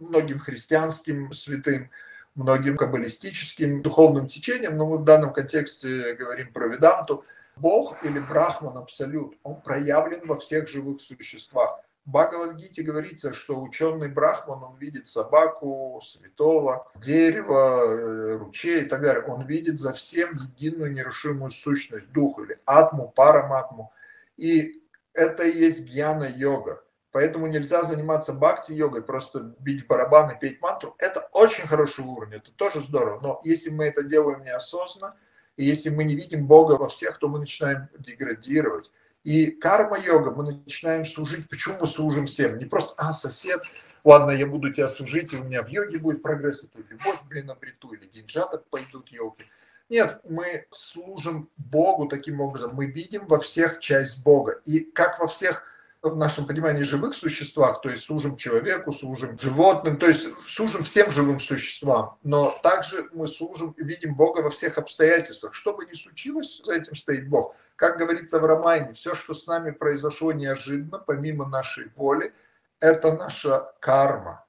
[0.00, 1.90] многим христианским святым,
[2.34, 7.24] многим каббалистическим духовным течениям, но мы в данном контексте говорим про Веданту,
[7.56, 11.80] Бог или Брахман Абсолют, он проявлен во всех живых существах.
[12.04, 19.22] В Бхагавадгите говорится, что ученый Брахман, он видит собаку, святого, дерево, ручей и так далее.
[19.22, 23.92] Он видит за всем единую нерушимую сущность, дух или атму, параматму.
[24.36, 26.82] И это и есть гьяна-йога.
[27.12, 30.96] Поэтому нельзя заниматься бхакти-йогой, просто бить в барабан и петь мантру.
[30.98, 33.20] Это очень хороший уровень, это тоже здорово.
[33.20, 35.14] Но если мы это делаем неосознанно,
[35.56, 38.90] и если мы не видим Бога во всех, то мы начинаем деградировать.
[39.24, 41.48] И карма-йога, мы начинаем служить.
[41.48, 42.58] Почему мы служим всем?
[42.58, 43.62] Не просто, а, сосед,
[44.02, 47.50] ладно, я буду тебя служить, и у меня в йоге будет прогресс, это любовь, блин,
[47.50, 49.44] обрету, или деньжата пойдут йоги.
[49.88, 52.74] Нет, мы служим Богу таким образом.
[52.74, 54.60] Мы видим во всех часть Бога.
[54.64, 55.64] И как во всех
[56.02, 61.12] в нашем понимании живых существах, то есть служим человеку, служим животным, то есть служим всем
[61.12, 65.54] живым существам, но также мы служим и видим Бога во всех обстоятельствах.
[65.54, 67.54] Что бы ни случилось, за этим стоит Бог.
[67.76, 72.34] Как говорится в Романе, все, что с нами произошло неожиданно, помимо нашей воли,
[72.80, 74.44] это наша карма.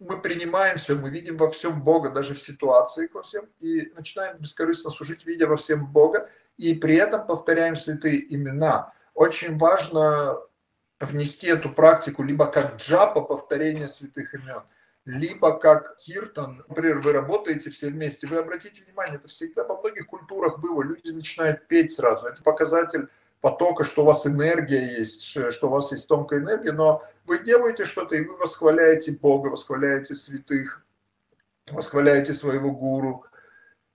[0.00, 4.38] Мы принимаем все, мы видим во всем Бога, даже в ситуациях во всем, и начинаем
[4.38, 8.92] бескорыстно служить, видя во всем Бога, и при этом повторяем святые имена.
[9.14, 10.38] Очень важно
[11.00, 14.62] внести эту практику либо как джапа, повторение святых имен,
[15.04, 16.64] либо как киртан.
[16.68, 21.10] Например, вы работаете все вместе, вы обратите внимание, это всегда во многих культурах было, люди
[21.10, 22.26] начинают петь сразу.
[22.26, 23.08] Это показатель
[23.40, 27.84] потока, что у вас энергия есть, что у вас есть тонкая энергия, но вы делаете
[27.84, 30.84] что-то, и вы восхваляете Бога, восхваляете святых,
[31.70, 33.24] восхваляете своего гуру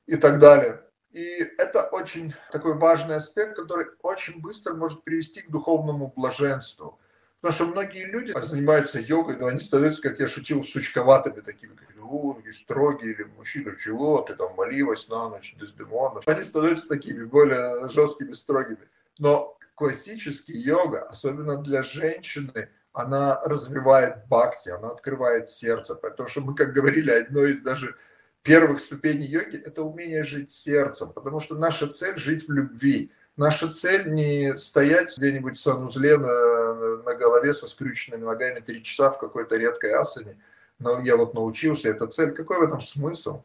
[0.06, 0.82] и так далее.
[1.14, 7.00] И это очень такой важный аспект, который очень быстро может привести к духовному блаженству.
[7.40, 11.94] Потому что многие люди занимаются йогой, но они становятся, как я шутил, сучковатыми такими, как
[11.96, 16.22] ну, такие строгие, или мужчина, чего ты там молилась на ночь, Дездемона.
[16.26, 18.88] Они становятся такими более жесткими, строгими.
[19.20, 25.96] Но классический йога, особенно для женщины, она развивает бхакти, она открывает сердце.
[25.96, 27.96] Потому что мы, как говорили, одно из даже
[28.44, 33.12] первых ступеней йоги– это умение жить сердцем, потому что наша цель– жить в любви.
[33.36, 39.10] Наша цель не стоять где-нибудь в санузле на, на голове со скрюченными ногами три часа
[39.10, 40.38] в какой-то редкой асане.
[40.78, 42.32] Но я вот научился, это цель.
[42.32, 43.42] Какой в этом смысл?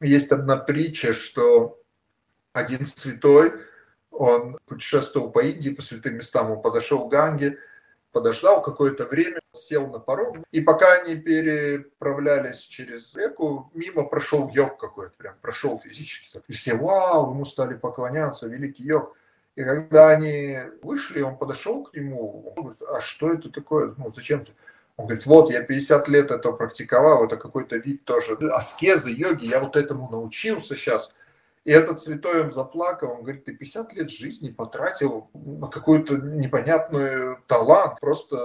[0.00, 1.80] Есть одна притча, что
[2.52, 3.54] один святой,
[4.10, 7.58] он путешествовал по Индии, по святым местам, он подошел к Ганге,
[8.14, 14.78] подождал какое-то время, сел на паром, и пока они переправлялись через реку, мимо прошел йог
[14.78, 16.40] какой-то, прям прошел физически.
[16.48, 19.16] И все, вау, ему стали поклоняться, великий йог.
[19.56, 24.12] И когда они вышли, он подошел к нему, он говорит, а что это такое, ну
[24.14, 24.52] зачем ты?
[24.96, 29.58] Он говорит, вот, я 50 лет это практиковал, это какой-то вид тоже аскезы, йоги, я
[29.58, 31.14] вот этому научился сейчас.
[31.64, 38.00] И этот он заплакал, он говорит, ты 50 лет жизни потратил на какой-то непонятный талант,
[38.00, 38.36] просто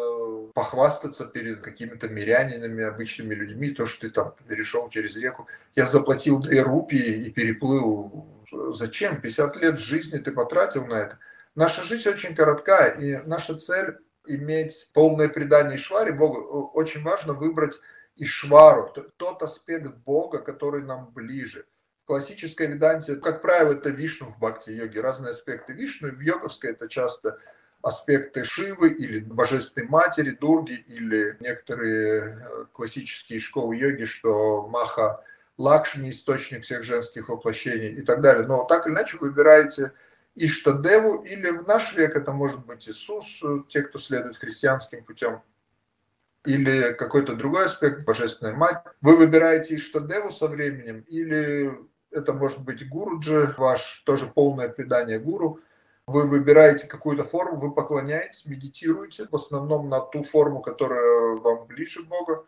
[0.53, 5.47] похвастаться перед какими-то мирянинами, обычными людьми, то, что ты там перешел через реку.
[5.75, 8.25] Я заплатил две рупии и переплыл.
[8.73, 9.19] Зачем?
[9.19, 11.19] 50 лет жизни ты потратил на это.
[11.55, 16.71] Наша жизнь очень коротка, и наша цель иметь полное предание Ишваре Богу.
[16.73, 17.77] Очень важно выбрать
[18.15, 21.65] Ишвару, тот аспект Бога, который нам ближе
[22.09, 26.09] классической веданте, как правило, это вишну в бхакти-йоге, разные аспекты вишну.
[26.09, 27.37] В йоговской это часто
[27.83, 35.23] аспекты Шивы или Божественной Матери, Дурги, или некоторые классические школы йоги, что Маха
[35.59, 38.47] Лакшми, источник всех женских воплощений и так далее.
[38.47, 39.91] Но так или иначе вы выбираете
[40.33, 45.43] Иштадеву, или в наш век это может быть Иисус, те, кто следует христианским путем,
[46.43, 48.83] или какой-то другой аспект, Божественная Мать.
[48.99, 51.71] Вы выбираете Иштадеву со временем, или
[52.11, 55.59] это может быть Гуруджи, ваш тоже полное предание гуру.
[56.07, 62.03] Вы выбираете какую-то форму, вы поклоняетесь, медитируете, в основном на ту форму, которая вам ближе
[62.03, 62.45] Бога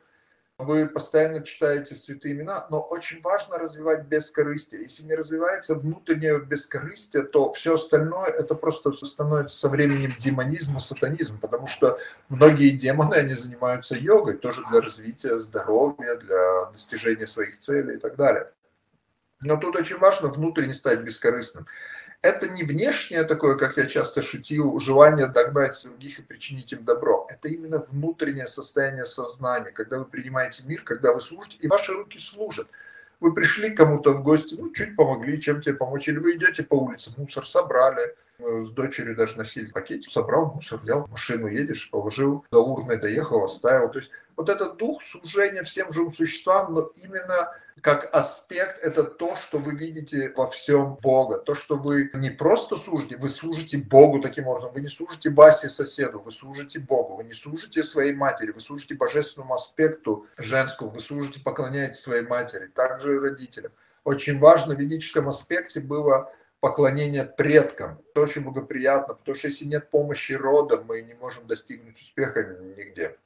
[0.64, 4.84] вы постоянно читаете святые имена, но очень важно развивать бескорыстие.
[4.84, 10.80] Если не развивается внутреннее бескорыстие, то все остальное это просто становится со временем демонизм и
[10.80, 17.58] сатанизм, потому что многие демоны, они занимаются йогой, тоже для развития здоровья, для достижения своих
[17.58, 18.52] целей и так далее.
[19.42, 21.68] Но тут очень важно внутренне стать бескорыстным
[22.22, 27.28] это не внешнее такое, как я часто шутил, желание догнать других и причинить им добро.
[27.30, 32.20] Это именно внутреннее состояние сознания, когда вы принимаете мир, когда вы служите, и ваши руки
[32.20, 32.68] служат.
[33.20, 36.76] Вы пришли кому-то в гости, ну, чуть помогли, чем тебе помочь, или вы идете по
[36.76, 42.64] улице, мусор собрали, с дочерью даже носили пакетик, собрал мусор, взял машину, едешь, положил, до
[42.64, 43.90] урны доехал, оставил.
[43.90, 47.52] То есть вот этот дух служения всем живым существам, но именно
[47.82, 51.40] как аспект это то, что вы видите во всем Бога.
[51.40, 54.72] То, что вы не просто служите, вы служите Богу таким образом.
[54.74, 57.16] Вы не служите Басе соседу, вы служите Богу.
[57.16, 62.68] Вы не служите своей матери, вы служите божественному аспекту женскому, вы служите, поклоняетесь своей матери,
[62.68, 63.72] также и родителям.
[64.04, 68.00] Очень важно в ведическом аспекте было поклонение предкам.
[68.12, 72.44] Это очень благоприятно, потому что если нет помощи рода, мы не можем достигнуть успеха
[72.78, 73.18] нигде.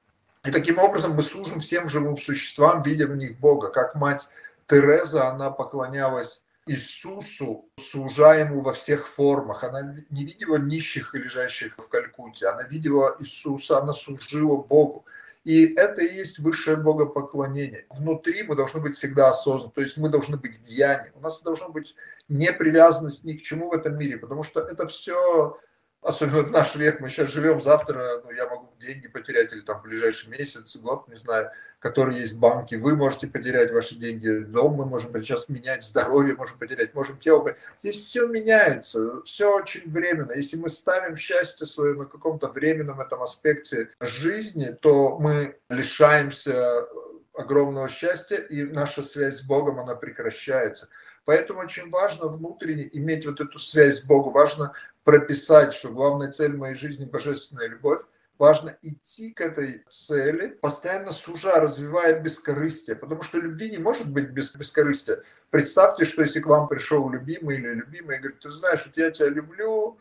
[0.45, 3.69] И таким образом мы служим всем живым существам, видя в них Бога.
[3.69, 4.29] Как мать
[4.67, 9.63] Тереза, она поклонялась Иисусу, служа ему во всех формах.
[9.63, 15.05] Она не видела нищих и лежащих в Калькутте, она видела Иисуса, она служила Богу.
[15.45, 17.85] И это и есть высшее богопоклонение.
[17.91, 21.11] Внутри мы должны быть всегда осознанны, то есть мы должны быть в.
[21.13, 21.95] У нас должна быть
[22.27, 25.57] непривязанность ни к чему в этом мире, потому что это все
[26.05, 29.79] особенно в наш век, мы сейчас живем, завтра ну, я могу деньги потерять или там
[29.79, 34.73] в ближайший месяц, год, не знаю, которые есть банки, вы можете потерять ваши деньги, дом
[34.73, 40.33] мы можем сейчас менять, здоровье можем потерять, можем тело Здесь все меняется, все очень временно.
[40.33, 46.85] Если мы ставим счастье свое на каком-то временном этом аспекте жизни, то мы лишаемся
[47.33, 50.87] огромного счастья, и наша связь с Богом, она прекращается.
[51.25, 56.55] Поэтому очень важно внутренне иметь вот эту связь с Богом, важно прописать, что главная цель
[56.55, 58.01] моей жизни– божественная любовь,
[58.37, 64.29] важно идти к этой цели, постоянно сужа, развивая бескорыстие, потому что любви не может быть
[64.29, 65.23] без бескорыстия.
[65.49, 69.09] Представьте, что если к вам пришел любимый или любимый и говорит, ты знаешь, вот я
[69.09, 69.97] тебя люблю,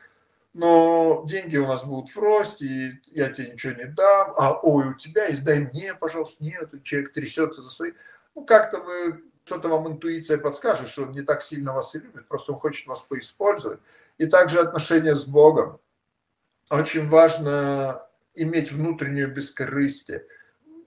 [0.52, 4.88] но деньги у нас будут в росте, и я тебе ничего не дам, а ой,
[4.88, 7.92] у тебя есть, дай мне, пожалуйста, нет, человек трясется за свои.
[8.34, 12.26] Ну, как-то вы что-то вам интуиция подскажет, что он не так сильно вас и любит,
[12.28, 13.80] просто он хочет вас поиспользовать.
[14.18, 15.80] И также отношения с Богом.
[16.70, 20.26] Очень важно иметь внутреннюю бескорыстие.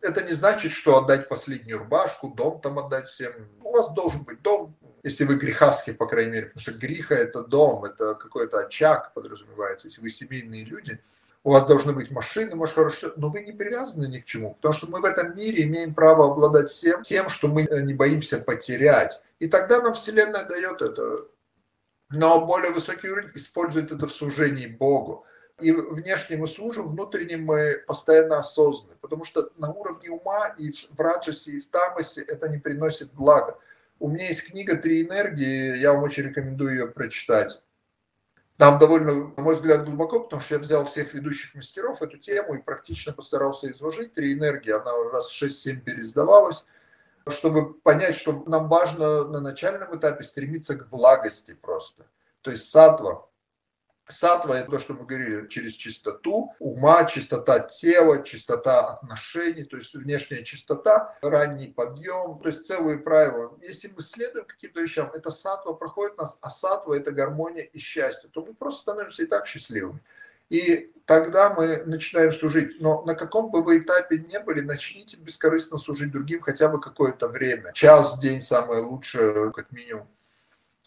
[0.01, 3.33] Это не значит, что отдать последнюю рубашку, дом там отдать всем.
[3.61, 7.43] У вас должен быть дом, если вы греховские, по крайней мере, потому что греха– это
[7.43, 9.87] дом, это какой-то очаг подразумевается.
[9.87, 10.99] Если вы семейные люди–
[11.43, 14.73] у вас должны быть машины, может, хорошо, но вы не привязаны ни к чему, потому
[14.73, 19.23] что мы в этом мире имеем право обладать всем, тем, что мы не боимся потерять.
[19.39, 21.25] И тогда нам Вселенная дает это.
[22.09, 25.25] Но более высокий уровень использует это в служении Богу.
[25.59, 30.99] И внешне мы служим, внутренне мы постоянно осознаны, потому что на уровне ума и в
[30.99, 33.57] раджасе, и в тамасе это не приносит блага.
[33.99, 37.63] У меня есть книга «Три энергии», я вам очень рекомендую ее прочитать.
[38.57, 42.55] Там довольно, на мой взгляд, глубоко, потому что я взял всех ведущих мастеров эту тему
[42.55, 44.15] и практично постарался изложить.
[44.15, 46.65] Три энергии, она раз 6-7 пересдавалась,
[47.27, 52.07] чтобы понять, что нам важно на начальном этапе стремиться к благости просто.
[52.41, 53.27] То есть сатва,
[54.09, 59.93] Сатва– это то, что мы говорили, через чистоту ума, чистота тела, чистота отношений, то есть
[59.93, 63.57] внешняя чистота, ранний подъем, то есть целые правила.
[63.61, 68.29] Если мы следуем каким-то вещам, это сатва проходит нас, а сатва– это гармония и счастье,
[68.31, 69.99] то мы просто становимся и так счастливыми.
[70.49, 72.79] И тогда мы начинаем служить.
[72.79, 77.27] Но на каком бы вы этапе не были, начните бескорыстно служить другим хотя бы какое-то
[77.27, 77.73] время.
[77.73, 80.07] Час в день самое лучшее, как минимум.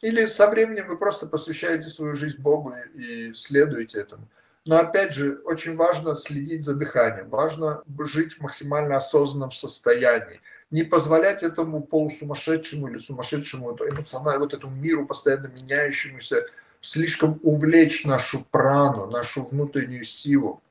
[0.02, 4.26] Или со временем вы просто посвящаете свою жизнь Богу и следуете этому.
[4.64, 10.84] Но опять же, очень важно следить за дыханием, важно жить в максимально осознанном состоянии, не
[10.84, 16.46] позволять этому полусумасшедшему или сумасшедшему эмоциональному, вот этому миру постоянно меняющемуся,
[16.80, 20.62] слишком увлечь нашу прану, нашу внутреннюю силу.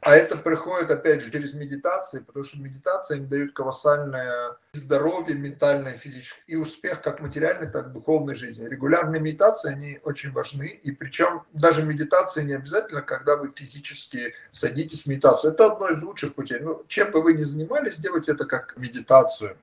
[0.00, 5.96] А это приходит, опять же, через медитации, потому что медитация им дает колоссальное здоровье ментальное,
[5.96, 8.64] физическое и успех как материальной, так и духовной жизни.
[8.64, 10.66] Регулярные медитации, они очень важны.
[10.66, 15.52] И причем даже медитация не обязательно, когда вы физически садитесь в медитацию.
[15.52, 16.60] Это одно из лучших путей.
[16.60, 19.56] Ну, чем бы вы ни занимались, сделайте это как медитацию.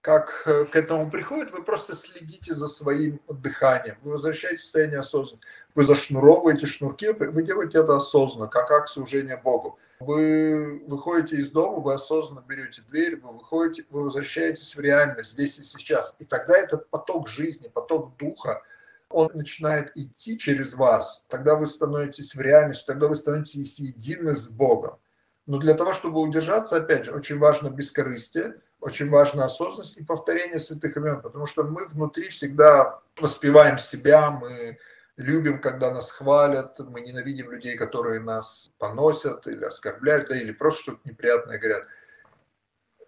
[0.00, 5.00] как э, к этому приходит, вы просто следите за своим дыханием, вы возвращаетесь в состояние
[5.00, 9.78] осознанности, вы зашнуровываете шнурки, вы делаете это осознанно, как акт служения Богу.
[10.00, 15.58] Вы выходите из дома, вы осознанно берете дверь, вы выходите, вы возвращаетесь в реальность здесь
[15.58, 16.16] и сейчас.
[16.18, 18.62] И тогда этот поток жизни, поток духа,
[19.10, 24.48] он начинает идти через вас, тогда вы становитесь в реальности, тогда вы становитесь едины с
[24.48, 24.98] Богом.
[25.46, 30.58] Но для того, чтобы удержаться, опять же, очень важно бескорыстие, очень важна осознанность и повторение
[30.58, 34.78] святых имен, потому что мы внутри всегда воспеваем себя, мы
[35.20, 40.82] любим, когда нас хвалят, мы ненавидим людей, которые нас поносят или оскорбляют, да, или просто
[40.82, 41.86] что-то неприятное говорят.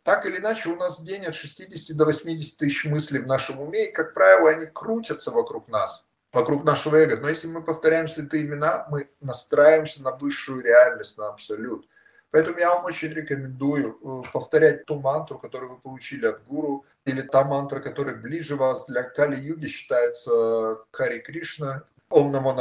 [0.03, 3.61] Так или иначе, у нас в день от 60 до 80 тысяч мыслей в нашем
[3.61, 7.17] уме, и, как правило, они крутятся вокруг нас, вокруг нашего эго.
[7.17, 11.89] Но если мы повторяем святые имена, мы настраиваемся на высшую реальность, на абсолют.
[12.33, 17.21] Поэтому я вам очень рекомендую э, повторять ту мантру, которую вы получили от гуру, или
[17.21, 18.87] та мантра, которая ближе вас.
[18.87, 22.53] Для Кали-юги считается Хари Кришна, Ом Намо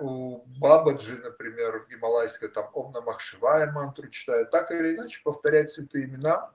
[0.00, 3.18] у Бабаджи, например, в гималайской, там Ом Намах
[3.72, 4.50] мантру читают.
[4.50, 6.50] Так или иначе повторять святые имена,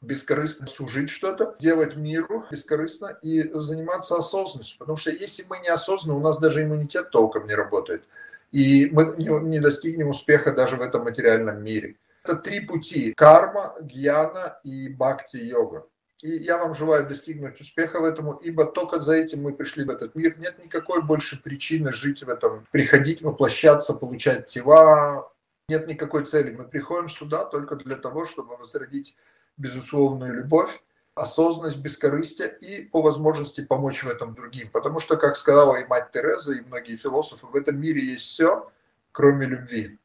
[0.00, 4.78] бескорыстно служить что-то, делать миру бескорыстно и заниматься осознанностью.
[4.78, 8.04] Потому что если мы не осознаны, у нас даже иммунитет толком не работает
[8.52, 11.96] и мы не достигнем успеха даже в этом материальном мире.
[12.22, 15.86] Это три пути– карма, гьяна и бхакти-йога.
[16.22, 19.90] И я вам желаю достигнуть успеха в этом, ибо только за этим мы пришли в
[19.90, 20.38] этот мир.
[20.38, 25.30] Нет никакой больше причины жить в этом, приходить, воплощаться, получать тела.
[25.68, 26.54] Нет никакой цели.
[26.54, 29.16] Мы приходим сюда только для того, чтобы возродить
[29.56, 30.80] безусловную любовь
[31.14, 34.70] осознанность, бескорыстие и по возможности помочь в этом другим.
[34.70, 38.70] Потому что, как сказала и мать Тереза, и многие философы, в этом мире есть все,
[39.10, 39.98] кроме любви.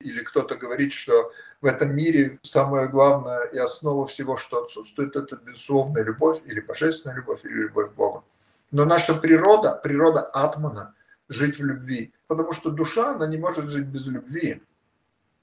[0.00, 1.30] Или кто-то говорит, что
[1.62, 7.16] в этом мире самое главное и основа всего, что отсутствует, это безусловная любовь или божественная
[7.16, 8.24] любовь, или любовь к Богу.
[8.72, 10.94] Но наша природа, природа атмана,
[11.28, 12.12] жить в любви.
[12.26, 14.60] Потому что душа, она не может жить без любви.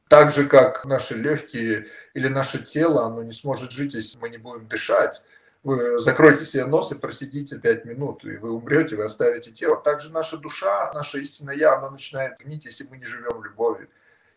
[0.10, 4.38] Так же, как наши легкие или наше тело, оно не сможет жить, если мы не
[4.38, 5.24] будем дышать.
[5.64, 9.78] Вы закройте себе нос и просидите 5 минут, и вы умрете, вы оставите тело.
[9.78, 13.88] Также наша душа, наша истинная я, она начинает гнить, если мы не живем любовью.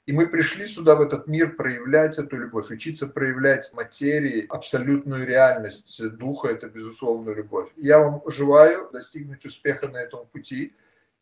[0.05, 6.03] И мы пришли сюда, в этот мир, проявлять эту любовь, учиться проявлять материи, абсолютную реальность
[6.17, 7.71] духа, это безусловно любовь.
[7.77, 10.75] Я вам желаю достигнуть успеха на этом пути,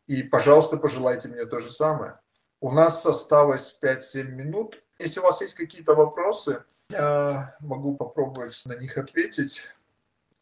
[0.07, 2.19] и, пожалуйста, пожелайте мне то же самое.
[2.59, 4.81] У нас осталось 5-7 минут.
[4.97, 9.61] Если у вас есть какие-то вопросы, я могу попробовать на них ответить.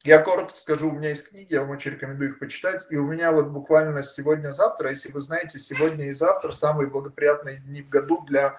[0.03, 2.85] Я коротко скажу, у меня есть книги, я вам очень рекомендую их почитать.
[2.89, 7.81] И у меня вот буквально сегодня-завтра, если вы знаете, сегодня и завтра самые благоприятные дни
[7.81, 8.57] в году для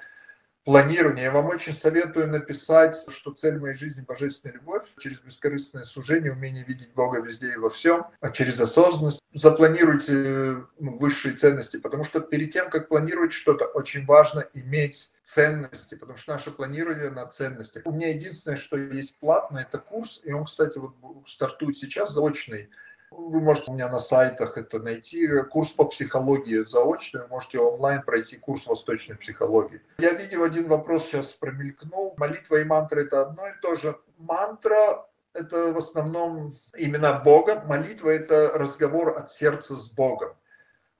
[0.65, 1.25] планирования.
[1.25, 6.65] Я вам очень советую написать, что цель моей жизни– божественная любовь, через бескорыстное служение, умение
[6.65, 9.21] видеть Бога везде и во всем, а через осознанность.
[9.33, 15.95] Запланируйте ну, высшие ценности, потому что перед тем, как планировать что-то, очень важно иметь ценности,
[15.95, 17.87] потому что наше планирование на ценностях.
[17.87, 20.95] У меня единственное, что есть платное, это курс, и он, кстати, вот
[21.29, 22.71] стартует сейчас заочный
[23.11, 25.29] вы можете у меня на сайтах это найти.
[25.51, 27.27] Курс по психологии заочный.
[27.29, 29.81] Можете онлайн пройти курс восточной психологии.
[29.99, 32.15] Я видел один вопрос сейчас промелькнул.
[32.17, 33.97] Молитва и мантра это одно и то же.
[34.19, 37.63] Мантра это в основном имена Бога.
[37.67, 40.35] Молитва это разговор от сердца с Богом.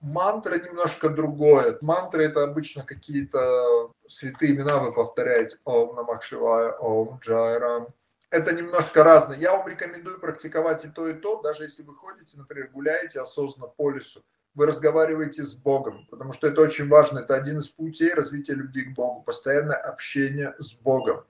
[0.01, 1.79] Мантра немножко другое.
[1.83, 5.59] Мантра это обычно какие-то святые имена вы повторяете.
[5.65, 7.89] Ом Намах Шивая, Ом Джайрам,
[8.31, 9.37] это немножко разное.
[9.37, 13.69] Я вам рекомендую практиковать и то, и то, даже если вы ходите, например, гуляете осознанно
[13.69, 14.25] по лесу,
[14.55, 18.85] вы разговариваете с Богом, потому что это очень важно, это один из путей развития любви
[18.85, 21.25] к Богу, постоянное общение с Богом.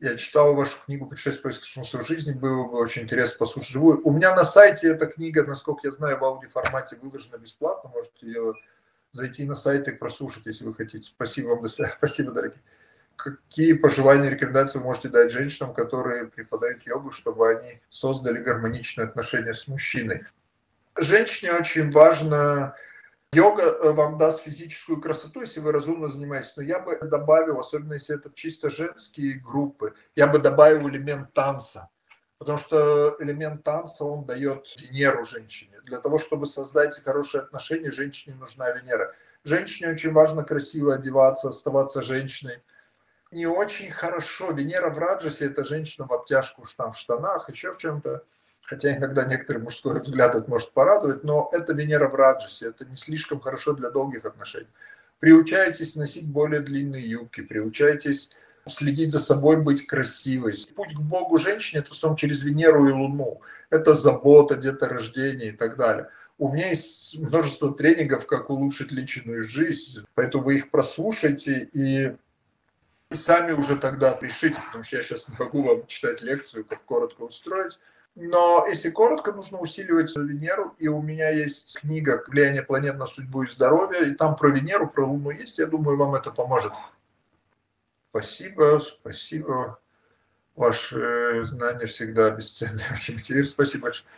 [0.00, 4.00] Я читал вашу книгу «Путешествие поиска смысла жизни», было бы очень интересно послушать живую.
[4.04, 8.54] У меня на сайте эта книга, насколько я знаю, в аудиоформате выложена бесплатно, можете ее
[9.10, 11.08] зайти на сайт и прослушать, если вы хотите.
[11.08, 11.66] Спасибо вам,
[11.98, 12.62] спасибо, дорогие
[13.18, 19.68] какие пожелания, рекомендации можете дать женщинам, которые преподают йогу, чтобы они создали гармоничные отношения с
[19.68, 20.24] мужчиной?
[20.96, 22.74] Женщине очень важно
[23.32, 26.56] Йога э, вам даст физическую красоту, если вы разумно занимаетесь.
[26.56, 31.90] Но я бы добавил, особенно если это чисто женские группы, я бы добавил элемент танца.
[32.38, 35.78] Потому что элемент танца, он дает Венеру женщине.
[35.84, 39.14] Для того, чтобы создать хорошие отношения, женщине нужна Венера.
[39.44, 42.62] Женщине очень важно красиво одеваться, оставаться женщиной
[43.30, 44.52] не очень хорошо.
[44.52, 48.22] Венера в Раджасе– это женщина в обтяжку, там, в штанах, еще в чем-то.
[48.62, 52.96] Хотя иногда некоторый мужской взгляд это может порадовать, но это Венера в Раджасе, это не
[52.96, 54.68] слишком хорошо для долгих отношений.
[55.20, 58.36] Приучайтесь носить более длинные юбки, приучайтесь
[58.68, 60.54] следить за собой, быть красивой.
[60.76, 63.40] Путь к Богу женщине– это в основном через Венеру и Луну.
[63.70, 66.08] Это забота, деторождение и так далее.
[66.36, 72.14] У меня есть множество тренингов, как улучшить личную жизнь, поэтому вы их прослушайте и
[73.16, 77.22] сами уже тогда решите, потому что я сейчас не могу вам читать лекцию, как коротко
[77.22, 77.78] устроить.
[78.14, 80.74] Но если коротко, нужно усиливать Венеру.
[80.78, 84.10] И у меня есть книга «Влияние планет на судьбу и здоровье».
[84.10, 85.58] И там про Венеру, про Луну есть.
[85.58, 86.72] Я думаю, вам это поможет.
[88.10, 89.78] Спасибо, спасибо.
[90.56, 92.80] Ваши знания всегда бесценны.
[93.46, 94.08] Спасибо большое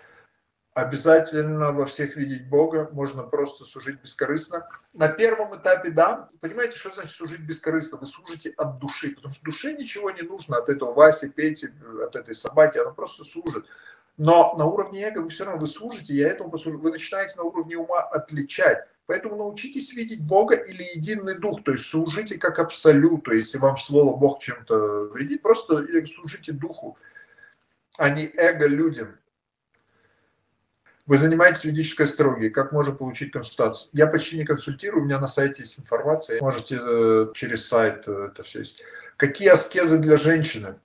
[0.74, 4.68] обязательно во всех видеть Бога, можно просто служить бескорыстно.
[4.92, 7.98] На первом этапе, да, понимаете, что значит служить бескорыстно?
[7.98, 11.70] Вы служите от души, потому что душе ничего не нужно от этого Васи, Пети,
[12.04, 13.66] от этой собаки, она просто служит.
[14.16, 16.78] Но на уровне эго вы все равно вы служите, я этому послужу.
[16.78, 18.86] Вы начинаете на уровне ума отличать.
[19.06, 23.32] Поэтому научитесь видеть Бога или единый дух, то есть служите как абсолюту.
[23.34, 26.96] Если вам слово Бог чем-то вредит, просто служите духу,
[27.96, 29.18] а не эго людям.
[31.10, 33.90] Вы занимаетесь ведической астрологией, как можно получить консультацию?
[33.92, 38.28] Я почти не консультирую, у меня на сайте есть информация, можете э, через сайт э,
[38.30, 38.84] это все есть.
[39.16, 40.76] Какие аскезы для женщины?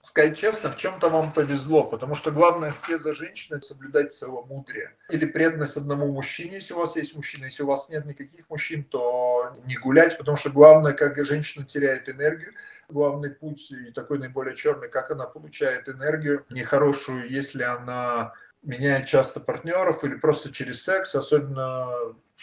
[0.00, 4.94] Сказать честно, в чем-то вам повезло, потому что главная аскеза женщины– соблюдать целомудрие.
[5.10, 7.44] Или преданность одному мужчине, если у вас есть мужчина.
[7.44, 12.08] Если у вас нет никаких мужчин, то не гулять, потому что главное, как женщина теряет
[12.08, 12.54] энергию,
[12.88, 18.32] главный путь и такой наиболее черный, как она получает энергию нехорошую, если она
[18.62, 21.88] меняет часто партнеров или просто через секс, особенно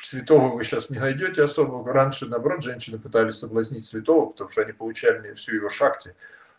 [0.01, 1.91] святого вы сейчас не найдете особо.
[1.91, 6.15] Раньше, наоборот, женщины пытались соблазнить святого, потому что они получали всю его шахте.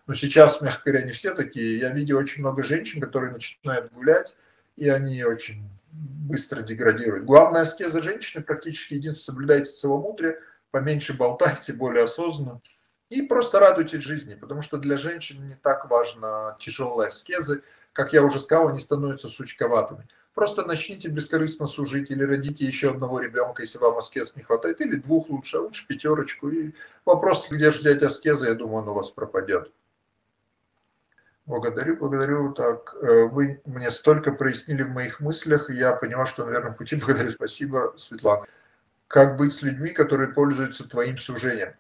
[0.07, 1.79] Но сейчас, мягко говоря, не все такие.
[1.79, 4.37] Я видел очень много женщин, которые начинают гулять,
[4.77, 7.25] и они очень быстро деградируют.
[7.25, 10.39] Главная аскеза женщины практически единственное, соблюдайте целомудрие,
[10.71, 12.61] поменьше болтайте, более осознанно.
[13.11, 17.63] И просто радуйтесь жизни, потому что для женщин не так важно тяжелые аскезы,
[17.99, 20.07] как я уже сказал, они становятся сучковатыми.
[20.33, 24.95] Просто начните бескорыстно служить или родите еще одного ребенка, если вам аскез не хватает, или
[24.95, 26.49] двух лучше, а лучше пятерочку.
[26.49, 26.75] И
[27.05, 29.73] вопрос, где же взять аскеза, я думаю, он у вас пропадет.
[31.47, 32.53] Благодарю, благодарю.
[32.53, 36.95] Так, э, вы мне столько прояснили в моих мыслях, я поняла, что на верном пути.
[37.05, 38.47] Благодарю, спасибо, Светлана.
[39.09, 41.75] Как быть с людьми, которые пользуются твоим служением?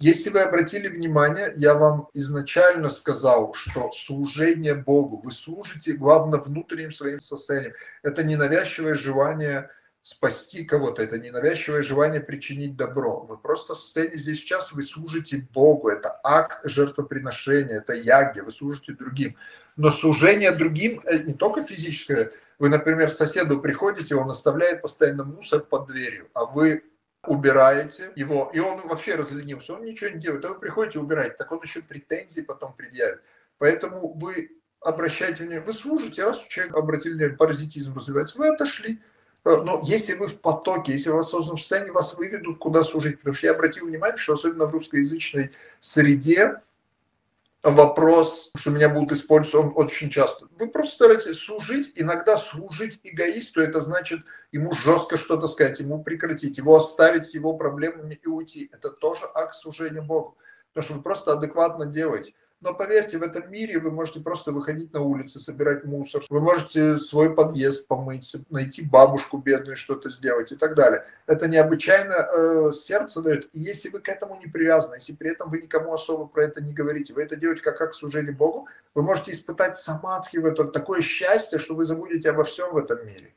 [0.00, 6.90] Если вы обратили внимание, я вам изначально сказал, что служение Богу, вы служите, главное, внутренним
[6.90, 7.74] своим состоянием.
[8.02, 9.70] Это ненавязчивое желание
[10.02, 13.20] спасти кого-то, это ненавязчивое желание причинить добро.
[13.20, 18.50] Вы просто в состоянии здесь сейчас, вы служите Богу, это акт жертвоприношения, это яги, вы
[18.50, 19.36] служите другим.
[19.76, 25.60] Но служение другим э, не только физическое, вы, например, соседу приходите, он оставляет постоянно мусор
[25.60, 26.84] под дверью, а вы
[27.26, 31.50] убираете его, и он вообще разленился, он ничего не делает, а вы приходите убираете, так
[31.52, 33.20] он еще претензии потом предъявит.
[33.58, 34.50] Поэтому вы
[34.80, 39.00] обращаете внимание, вы служите, раз человек обратили внимание, паразитизм развивается, вы отошли.
[39.44, 43.18] Но если вы в потоке, если вы в осознанном состоянии, вас выведут, куда служить.
[43.18, 45.50] Потому что я обратил внимание, что особенно в русскоязычной
[45.80, 46.62] среде
[47.64, 50.46] вопрос, что меня будут использовать, он очень часто.
[50.58, 54.20] Вы просто стараетесь служить, иногда служить эгоисту, это значит
[54.52, 58.70] ему жестко что-то сказать, ему прекратить, его оставить с его проблемами и уйти.
[58.72, 60.36] Это тоже акт служения Богу,
[60.72, 62.34] потому что вы просто адекватно делаете.
[62.64, 66.96] Но поверьте, в этом мире вы можете просто выходить на улицы, собирать мусор, вы можете
[66.96, 71.04] свой подъезд помыть, найти бабушку бедную, что-то сделать и так далее.
[71.26, 73.50] Это необычайно э, сердце дает.
[73.52, 76.62] И если вы к этому не привязаны, если при этом вы никому особо про это
[76.62, 80.72] не говорите, вы это делаете как, как служение Богу, вы можете испытать самадхи в этом,
[80.72, 83.34] такое счастье, что вы забудете обо всем в этом мире.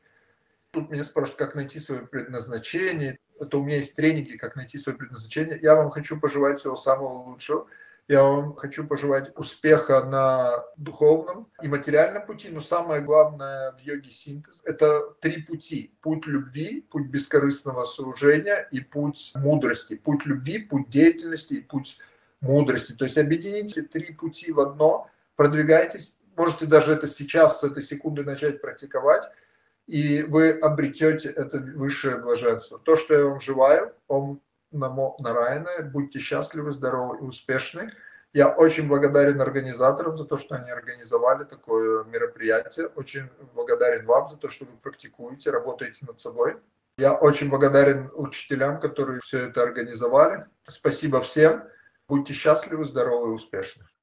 [0.70, 3.18] Тут меня спрашивают, как найти свое предназначение.
[3.38, 5.58] Это у меня есть тренинги, как найти свое предназначение.
[5.60, 7.66] Я вам хочу пожелать всего самого лучшего.
[8.08, 14.10] Я вам хочу пожелать успеха на духовном и материальном пути, но самое главное в йоге
[14.10, 15.94] синтез– это три пути.
[16.00, 19.94] Путь любви, путь бескорыстного служения и путь мудрости.
[19.94, 21.98] Путь любви, путь деятельности и путь
[22.40, 22.92] мудрости.
[22.92, 26.22] То есть объедините три пути в одно, продвигайтесь.
[26.34, 29.30] Можете даже это сейчас, с этой секунды начать практиковать,
[29.86, 32.78] и вы обретете это высшее блаженство.
[32.78, 34.40] То, что я вам желаю, вам
[34.70, 35.82] Намо Нарайна.
[35.82, 37.90] Будьте счастливы, здоровы и успешны.
[38.34, 42.88] Я очень благодарен организаторам за то, что они организовали такое мероприятие.
[42.88, 46.58] Очень благодарен вам за то, что вы практикуете, работаете над собой.
[46.98, 50.46] Я очень благодарен учителям, которые все это организовали.
[50.66, 51.64] Спасибо всем.
[52.06, 53.84] Будьте счастливы, здоровы и успешны.